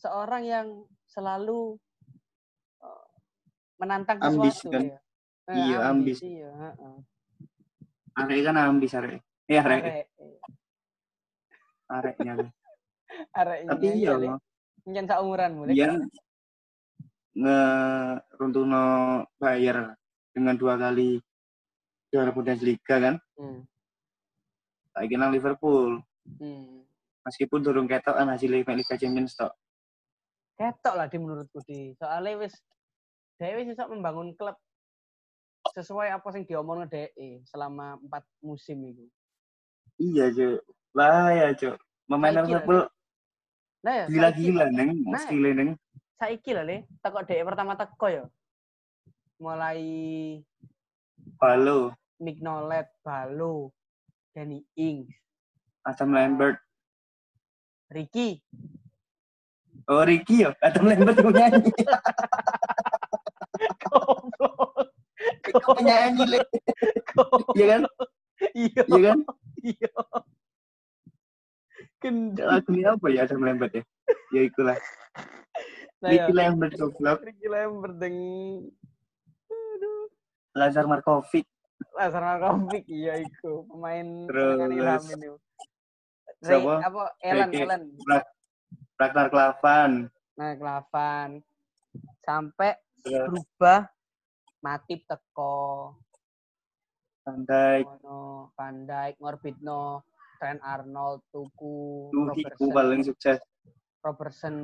seorang 0.00 0.42
yang 0.48 0.68
selalu 1.04 1.76
eh, 2.80 3.06
menantang 3.76 4.18
Ambis, 4.24 4.64
sesuatu 4.64 4.72
kan? 4.72 4.82
ya. 4.88 4.98
Eh, 5.48 5.56
Iya, 5.56 5.76
ambis. 5.88 6.18
Iya, 6.24 6.48
heeh. 6.52 6.96
Arek 8.16 8.40
kan 8.48 8.56
ambis 8.56 8.92
arek. 8.96 9.20
Iya 9.48 9.60
arek. 9.64 9.82
Arek. 9.84 10.06
Areknya. 11.88 12.34
Arek 13.40 13.58
Tapi 13.68 13.86
iya 13.96 14.12
loh. 14.16 14.36
Nyen 14.88 15.04
saumuran 15.08 15.52
mulai. 15.56 15.72
Dia 15.76 15.96
ngeruntuhno 17.36 18.84
Bayer 19.40 19.96
dengan 20.32 20.54
dua 20.56 20.76
kali 20.80 21.20
juara 22.12 22.32
Bundesliga 22.32 22.96
kan. 23.00 23.14
Hmm. 23.36 23.64
Lagi 24.98 25.14
nang 25.14 25.30
Liverpool. 25.30 26.02
Hmm. 26.42 26.82
Meskipun 27.22 27.62
durung 27.62 27.86
ketokan 27.86 28.26
hasil 28.34 28.50
Liga 28.50 28.74
Champions 28.98 29.38
tok. 29.38 29.54
Ketok 30.58 30.94
lah 30.98 31.06
di 31.06 31.16
menurutku 31.22 31.62
di. 31.62 31.94
Soalnya 31.94 32.42
wis 32.42 32.54
DE 33.38 33.54
wis 33.62 33.70
iso 33.70 33.86
membangun 33.86 34.34
klub 34.34 34.58
sesuai 35.70 36.10
apa 36.10 36.26
sing 36.34 36.42
diomongno 36.42 36.90
DE 36.90 37.46
selama 37.46 37.94
empat 38.02 38.26
musim 38.42 38.82
itu. 38.82 39.06
Iya, 40.02 40.34
Cuk. 40.34 40.66
Bahaya, 40.90 41.54
Cuk. 41.54 41.78
Pemain 42.10 42.42
Liverpool 42.42 42.90
Nah 43.78 43.94
ya, 43.94 44.04
gila-gila 44.10 44.66
neng, 44.74 45.06
Nah. 45.06 45.22
skillnya 45.22 45.52
neng. 45.54 45.70
Saiki 46.18 46.50
lah 46.50 46.66
le, 46.66 46.82
teko 46.98 47.22
DE 47.22 47.46
pertama 47.46 47.78
teko 47.78 48.06
ya. 48.10 48.24
Mulai 49.38 49.78
Halo, 51.38 51.94
Nick 52.18 52.42
Nolet, 52.42 52.90
Balo, 53.06 53.70
Danny 54.38 54.62
Ings, 54.78 55.10
Adam 55.82 56.14
Lambert. 56.14 56.62
Ricky, 57.90 58.38
Oh, 59.90 60.06
Ricky 60.06 60.46
ya, 60.46 60.54
Adam 60.62 60.86
Lambert 60.86 61.18
yang 61.18 61.34
nyanyi. 61.34 61.72
goblok. 63.82 64.94
Penyanyi, 65.74 66.22
Le. 66.28 66.38
Iya 67.58 67.66
kan? 67.66 67.82
Iya, 68.54 68.82
Iya 68.86 68.98
kan? 69.10 69.18
iya. 69.66 69.90
Gendut. 71.98 72.46
Lagunya 72.46 72.94
apa 72.94 73.06
ya 73.10 73.26
Adam 73.26 73.42
Lambert 73.42 73.74
ya? 73.74 73.82
Ya 74.30 74.46
itulah. 74.46 74.78
Nah, 75.98 76.14
ya. 76.14 76.30
Ricky 76.30 76.32
Lambert 76.38 76.78
goblok. 76.78 77.18
Ricky 77.26 77.48
Lambert 77.50 77.98
deng 77.98 78.18
Aduh. 79.50 80.06
Lazar 80.54 80.86
Markovic. 80.86 81.42
Lazar 81.98 82.22
Markovic 82.22 82.84
iya 82.86 83.18
iku 83.18 83.66
pemain 83.66 84.06
dengan 84.30 84.70
Ilham 84.70 85.04
itu. 85.08 85.34
Siapa? 86.42 86.74
Apa 86.86 87.02
Ellen. 87.22 87.50
Ellen 87.50 87.82
Ragnar 88.98 89.26
Klavan. 89.30 90.10
nah 90.38 90.54
Klavan 90.54 91.42
sampai 92.22 92.78
Terus 93.02 93.26
berubah 93.26 93.90
Matip 94.62 95.02
teko 95.06 95.94
ngono 97.26 98.48
Van 98.54 98.76
Dijk 98.86 99.18
ngorbitno 99.20 100.02
Trent 100.38 100.62
Arnold 100.62 101.26
tuku 101.34 102.08
Robertson 102.14 102.70
paling 102.70 103.02
sukses. 103.02 103.38
Robertson 104.00 104.56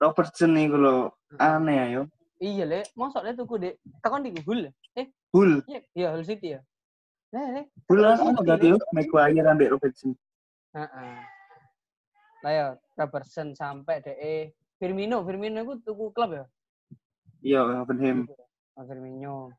Robertson 0.00 0.50
nih 0.56 0.66
kalau 0.72 1.12
aneh 1.36 1.78
ayo. 1.92 2.02
Iya 2.42 2.64
le 2.66 2.80
mosok 2.98 3.22
le 3.22 3.30
tuku 3.38 3.54
dek 3.62 3.74
takon 4.02 4.26
di 4.26 4.34
Hull 4.42 4.66
eh 4.98 5.06
Hull. 5.30 5.62
iya 5.70 5.80
iya 5.94 6.08
Hull 6.10 6.26
City 6.26 6.58
ya 6.58 6.60
nah 7.30 7.46
le 7.54 7.62
Hull 7.86 8.02
City, 8.18 8.42
berarti 8.42 8.66
Le. 8.66 8.72
yuk? 8.74 8.82
Maguire 8.90 9.48
ambek 9.48 9.70
Robertson. 9.72 10.10
Heeh. 10.72 11.14
Lah 12.42 12.52
ya 12.52 12.66
Robertson 12.98 13.54
sampai 13.54 14.02
DE 14.02 14.50
Firmino, 14.82 15.22
Firmino 15.22 15.62
itu 15.62 15.78
tuku 15.86 16.10
klub 16.10 16.34
ya? 16.34 16.44
Iya, 17.38 17.60
Hoffenheim. 17.82 18.26
Oh, 18.74 18.82
Firmino. 18.82 19.54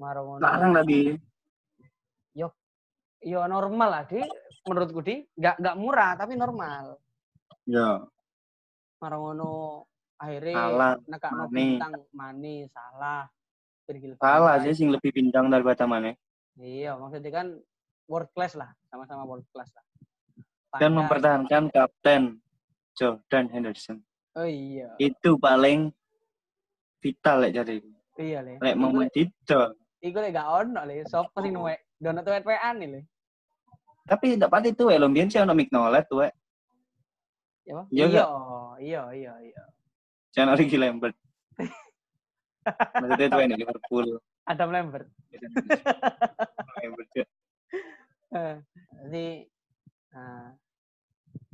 Maromono. 0.00 0.40
Larang 0.40 0.72
tapi. 0.72 1.20
Ya 3.24 3.48
normal 3.48 3.88
lah, 3.88 4.02
Di. 4.04 4.20
Menurutku, 4.68 5.00
Di. 5.00 5.24
Nggak, 5.36 5.56
nggak 5.60 5.76
murah, 5.80 6.12
tapi 6.16 6.36
normal. 6.36 7.00
Ya, 7.64 8.04
Maromono 9.00 9.84
akhirnya 10.24 10.54
Salah, 10.56 10.92
nekakno 11.04 11.44
Mane. 11.44 11.52
bintang 11.52 11.92
Mane, 12.16 12.54
salah. 12.72 13.22
Virgil 13.84 14.12
salah 14.16 14.56
sih 14.64 14.72
sing 14.72 14.88
lebih 14.88 15.12
bintang 15.12 15.52
daripada 15.52 15.84
mana. 15.84 16.16
Iya, 16.56 16.96
maksudnya 16.96 17.28
kan 17.28 17.46
world 18.08 18.32
class 18.32 18.56
lah. 18.56 18.72
Sama-sama 18.88 19.28
world 19.28 19.44
class 19.52 19.68
lah. 19.76 19.84
Dan 20.80 20.80
Van 20.80 20.80
Dijk. 20.80 20.96
mempertahankan 21.04 21.62
kapten 21.68 22.22
Jordan 22.96 23.44
Henderson. 23.52 24.00
Oh 24.34 24.48
iya. 24.48 24.88
Itu 24.96 25.36
paling 25.36 25.92
vital 26.98 27.44
lek 27.44 27.52
jadi. 27.54 27.76
Iya, 28.16 28.40
Le. 28.40 28.56
Lek 28.58 28.74
lek- 28.74 29.12
didol. 29.12 29.76
Iku 30.00 30.16
lek 30.18 30.32
gak 30.32 30.48
ono, 30.48 30.80
Le. 30.88 31.04
Sopo 31.04 31.38
sing 31.44 31.52
nuwek? 31.52 31.84
Dono 32.00 32.24
tuwet-tuwekan 32.24 32.74
nih, 32.80 32.88
Le. 32.88 33.00
Tapi 34.04 34.36
ndak 34.36 34.48
pati 34.52 34.72
tuh 34.72 34.92
lho 34.92 35.08
mbiyen 35.08 35.28
sih 35.28 35.40
ono 35.40 35.52
Mignolet 35.52 36.04
tuh. 36.08 36.24
Ya, 37.64 37.72
apa? 37.80 37.82
Iya 37.88 38.04
iya, 38.08 38.24
iya, 38.80 39.02
iya, 39.12 39.32
iya. 39.40 39.62
Jangan 40.34 40.54
Ricky 40.54 40.74
Lambert. 40.74 41.14
Maksudnya 42.94 43.28
tuh 43.28 43.40
ini 43.40 43.54
Liverpool. 43.56 44.06
Adam 44.44 44.68
Lambert. 44.68 45.08
Lambert 46.76 47.10
ya. 47.14 47.26
Eh, 48.34 48.58
Jadi 48.98 49.46
eh, 50.10 50.48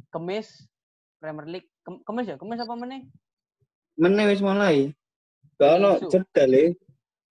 Kemis 0.09 0.65
Premier 1.15 1.45
League 1.47 1.69
Kem- 1.79 2.01
Kemis 2.01 2.25
ya 2.25 2.41
Kemis 2.41 2.57
apa 2.57 2.73
meneh 2.73 3.05
Meneh 3.95 4.25
wis 4.25 4.41
mulai. 4.41 4.89
Gak 5.61 5.77
ono 5.77 6.01
cedal 6.01 6.49
le. 6.49 6.65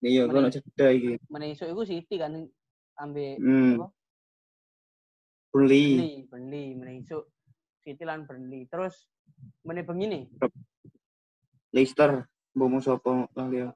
Iya, 0.01 0.25
gak 0.25 0.33
ono 0.35 0.49
cedal 0.49 0.89
iki. 0.91 1.13
meneh 1.29 1.53
isu 1.53 1.69
iku 1.69 1.85
City 1.85 2.17
kan 2.17 2.41
ambil 2.97 3.37
Hmm. 3.37 3.77
Apa? 3.77 3.87
Burnley. 5.53 5.85
Burnley 5.93 6.13
Burnley 6.25 6.65
meneh 6.73 6.95
isu 6.99 7.21
City 7.79 8.01
lan 8.01 8.25
Burnley 8.25 8.65
terus 8.65 8.97
meneh 9.61 9.85
bengi 9.85 10.05
nih 10.09 10.23
Leicester. 11.75 12.23
Bomo 12.55 12.79
sopo 12.79 13.27
lali 13.35 13.67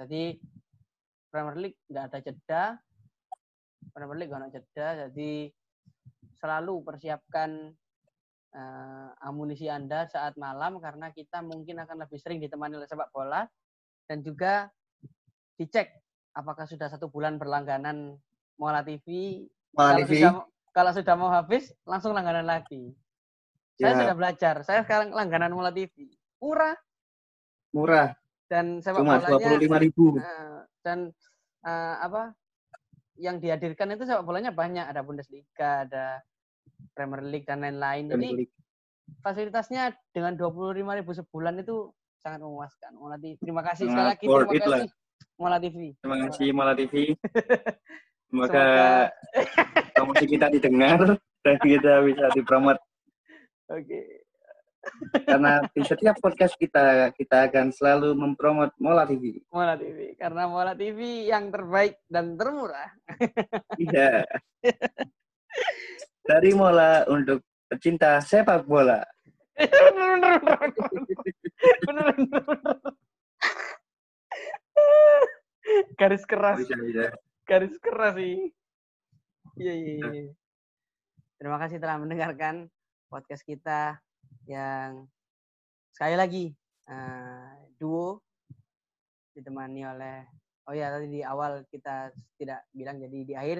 jadi 0.00 0.32
Premier 1.28 1.56
League 1.60 1.78
nggak 1.92 2.04
ada 2.08 2.18
jeda. 2.24 2.64
Premier 3.92 4.16
League 4.16 4.30
nggak 4.32 4.40
ada 4.48 4.54
jeda. 4.54 4.88
Jadi 5.06 5.52
selalu 6.40 6.80
persiapkan 6.80 7.68
eh, 8.50 9.08
amunisi 9.20 9.68
Anda 9.68 10.08
saat 10.08 10.40
malam 10.40 10.80
karena 10.80 11.12
kita 11.12 11.44
mungkin 11.44 11.84
akan 11.84 12.06
lebih 12.06 12.16
sering 12.16 12.40
ditemani 12.40 12.80
oleh 12.80 12.88
sepak 12.88 13.12
bola. 13.12 13.44
Dan 14.08 14.24
juga 14.24 14.72
dicek 15.60 15.92
apakah 16.32 16.64
sudah 16.64 16.88
satu 16.88 17.12
bulan 17.12 17.36
berlangganan 17.36 18.16
Mola 18.56 18.80
TV 18.80 19.42
Malah 19.76 19.94
kalau 19.94 20.00
TV. 20.02 20.12
sudah 20.16 20.32
kalau 20.72 20.92
sudah 20.96 21.14
mau 21.14 21.30
habis 21.30 21.70
langsung 21.84 22.16
langganan 22.16 22.48
lagi. 22.48 22.96
Saya 23.76 23.92
Ya. 23.94 24.00
sudah 24.00 24.16
belajar. 24.16 24.54
Saya 24.64 24.80
sekarang 24.82 25.12
langganan 25.12 25.52
Mola 25.52 25.68
TV 25.70 26.08
murah 26.40 26.72
Murah. 27.74 28.14
dan 28.50 28.82
sepak 28.82 29.06
Cuma 29.06 29.22
dua 29.22 29.38
bolanya 29.38 29.46
puluh 29.46 29.58
lima 29.62 29.78
ribu. 29.78 30.18
Eh, 30.18 30.60
dan 30.82 31.14
eh, 31.62 31.94
apa 32.02 32.34
yang 33.14 33.38
dihadirkan 33.38 33.94
itu 33.94 34.02
sepak 34.02 34.26
bolanya 34.26 34.50
banyak. 34.50 34.90
Ada 34.90 35.06
Bundesliga 35.06 35.86
ada 35.86 36.18
Premier 36.90 37.22
League 37.30 37.46
dan 37.46 37.62
lain-lain. 37.62 38.10
Jadi 38.10 38.50
fasilitasnya 39.22 39.94
dengan 40.10 40.34
dua 40.34 40.50
puluh 40.50 40.74
lima 40.74 40.98
ribu 40.98 41.14
sebulan 41.14 41.62
itu 41.62 41.94
sangat 42.18 42.42
memuaskan. 42.42 42.90
Mola 42.98 43.14
TV 43.22 43.38
terima 43.38 43.62
kasih 43.62 43.86
sekali 43.86 44.08
lagi. 44.18 44.24
terima 44.26 44.50
it 44.50 44.66
lah. 44.66 44.78
kasih 44.82 44.90
Mola 45.38 45.58
TV 45.62 45.76
Terima 46.02 46.18
kasih 46.26 46.46
Mola 46.50 46.72
TV. 46.74 46.94
Semoga 48.30 48.66
promosi 49.94 50.24
kita 50.26 50.46
didengar 50.50 51.18
dan 51.44 51.56
kita 51.60 52.04
bisa 52.04 52.24
dipromot 52.36 52.76
oke 53.74 54.00
karena 55.28 55.60
di 55.70 55.82
setiap 55.84 56.16
podcast 56.18 56.56
kita 56.56 57.12
kita 57.12 57.50
akan 57.50 57.68
selalu 57.72 58.16
mempromot 58.16 58.72
Mola 58.80 59.04
TV. 59.04 59.44
Mola 59.52 59.76
TV 59.76 60.16
karena 60.16 60.48
Mola 60.48 60.72
TV 60.72 61.28
yang 61.28 61.52
terbaik 61.52 62.00
dan 62.08 62.34
termurah 62.36 62.88
Iya. 63.76 64.24
Dari 66.24 66.50
Mola 66.56 67.04
untuk 67.08 67.44
pecinta 67.68 68.18
sepak 68.22 68.64
bola. 68.64 69.04
bener 69.60 70.16
bener 70.16 70.36
bener, 71.84 72.42
garis 76.00 76.24
keras 76.24 76.58
bisa 76.64 76.76
bisa 76.80 77.04
garis 77.44 77.76
keras 77.76 78.16
sih 78.16 78.48
iya 79.60 79.74
iya 79.76 79.92
iya 80.00 80.32
terima 81.36 81.60
kasih 81.60 81.76
telah 81.76 82.00
mendengarkan 82.00 82.72
podcast 83.12 83.44
kita 83.44 84.00
yang 84.50 85.06
sekali 85.94 86.18
lagi 86.18 86.44
uh, 86.90 87.54
duo 87.78 88.18
ditemani 89.30 89.86
oleh 89.86 90.26
oh 90.66 90.74
ya 90.74 90.90
tadi 90.90 91.06
di 91.06 91.22
awal 91.22 91.62
kita 91.70 92.10
tidak 92.34 92.66
bilang 92.74 92.98
jadi 92.98 93.18
di 93.22 93.34
akhir 93.38 93.58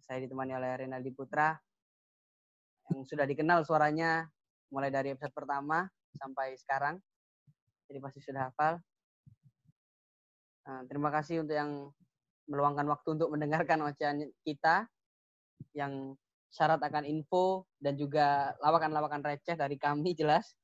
saya 0.00 0.24
ditemani 0.24 0.56
oleh 0.56 0.72
Renaldi 0.80 1.12
Putra 1.12 1.52
yang 2.92 3.04
sudah 3.04 3.28
dikenal 3.28 3.60
suaranya 3.68 4.24
mulai 4.72 4.88
dari 4.88 5.12
episode 5.12 5.36
pertama 5.36 5.84
sampai 6.16 6.56
sekarang 6.56 6.96
jadi 7.88 8.00
pasti 8.00 8.20
sudah 8.24 8.48
hafal. 8.48 8.80
Nah, 10.64 10.80
terima 10.88 11.12
kasih 11.12 11.44
untuk 11.44 11.56
yang 11.56 11.92
meluangkan 12.48 12.88
waktu 12.88 13.08
untuk 13.20 13.28
mendengarkan 13.32 13.84
ocehan 13.84 14.24
kita 14.44 14.88
yang 15.76 16.16
syarat 16.54 16.78
akan 16.78 17.02
info 17.02 17.66
dan 17.82 17.98
juga 17.98 18.54
lawakan-lawakan 18.62 19.26
receh 19.26 19.58
dari 19.58 19.74
kami 19.74 20.14
jelas. 20.14 20.54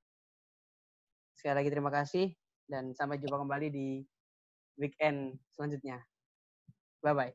Sekali 1.35 1.59
lagi 1.59 1.71
terima 1.75 1.91
kasih 1.91 2.31
dan 2.71 2.95
sampai 2.95 3.19
jumpa 3.19 3.43
kembali 3.43 3.75
di 3.75 4.07
weekend 4.79 5.35
selanjutnya. 5.51 5.99
Bye 7.03 7.35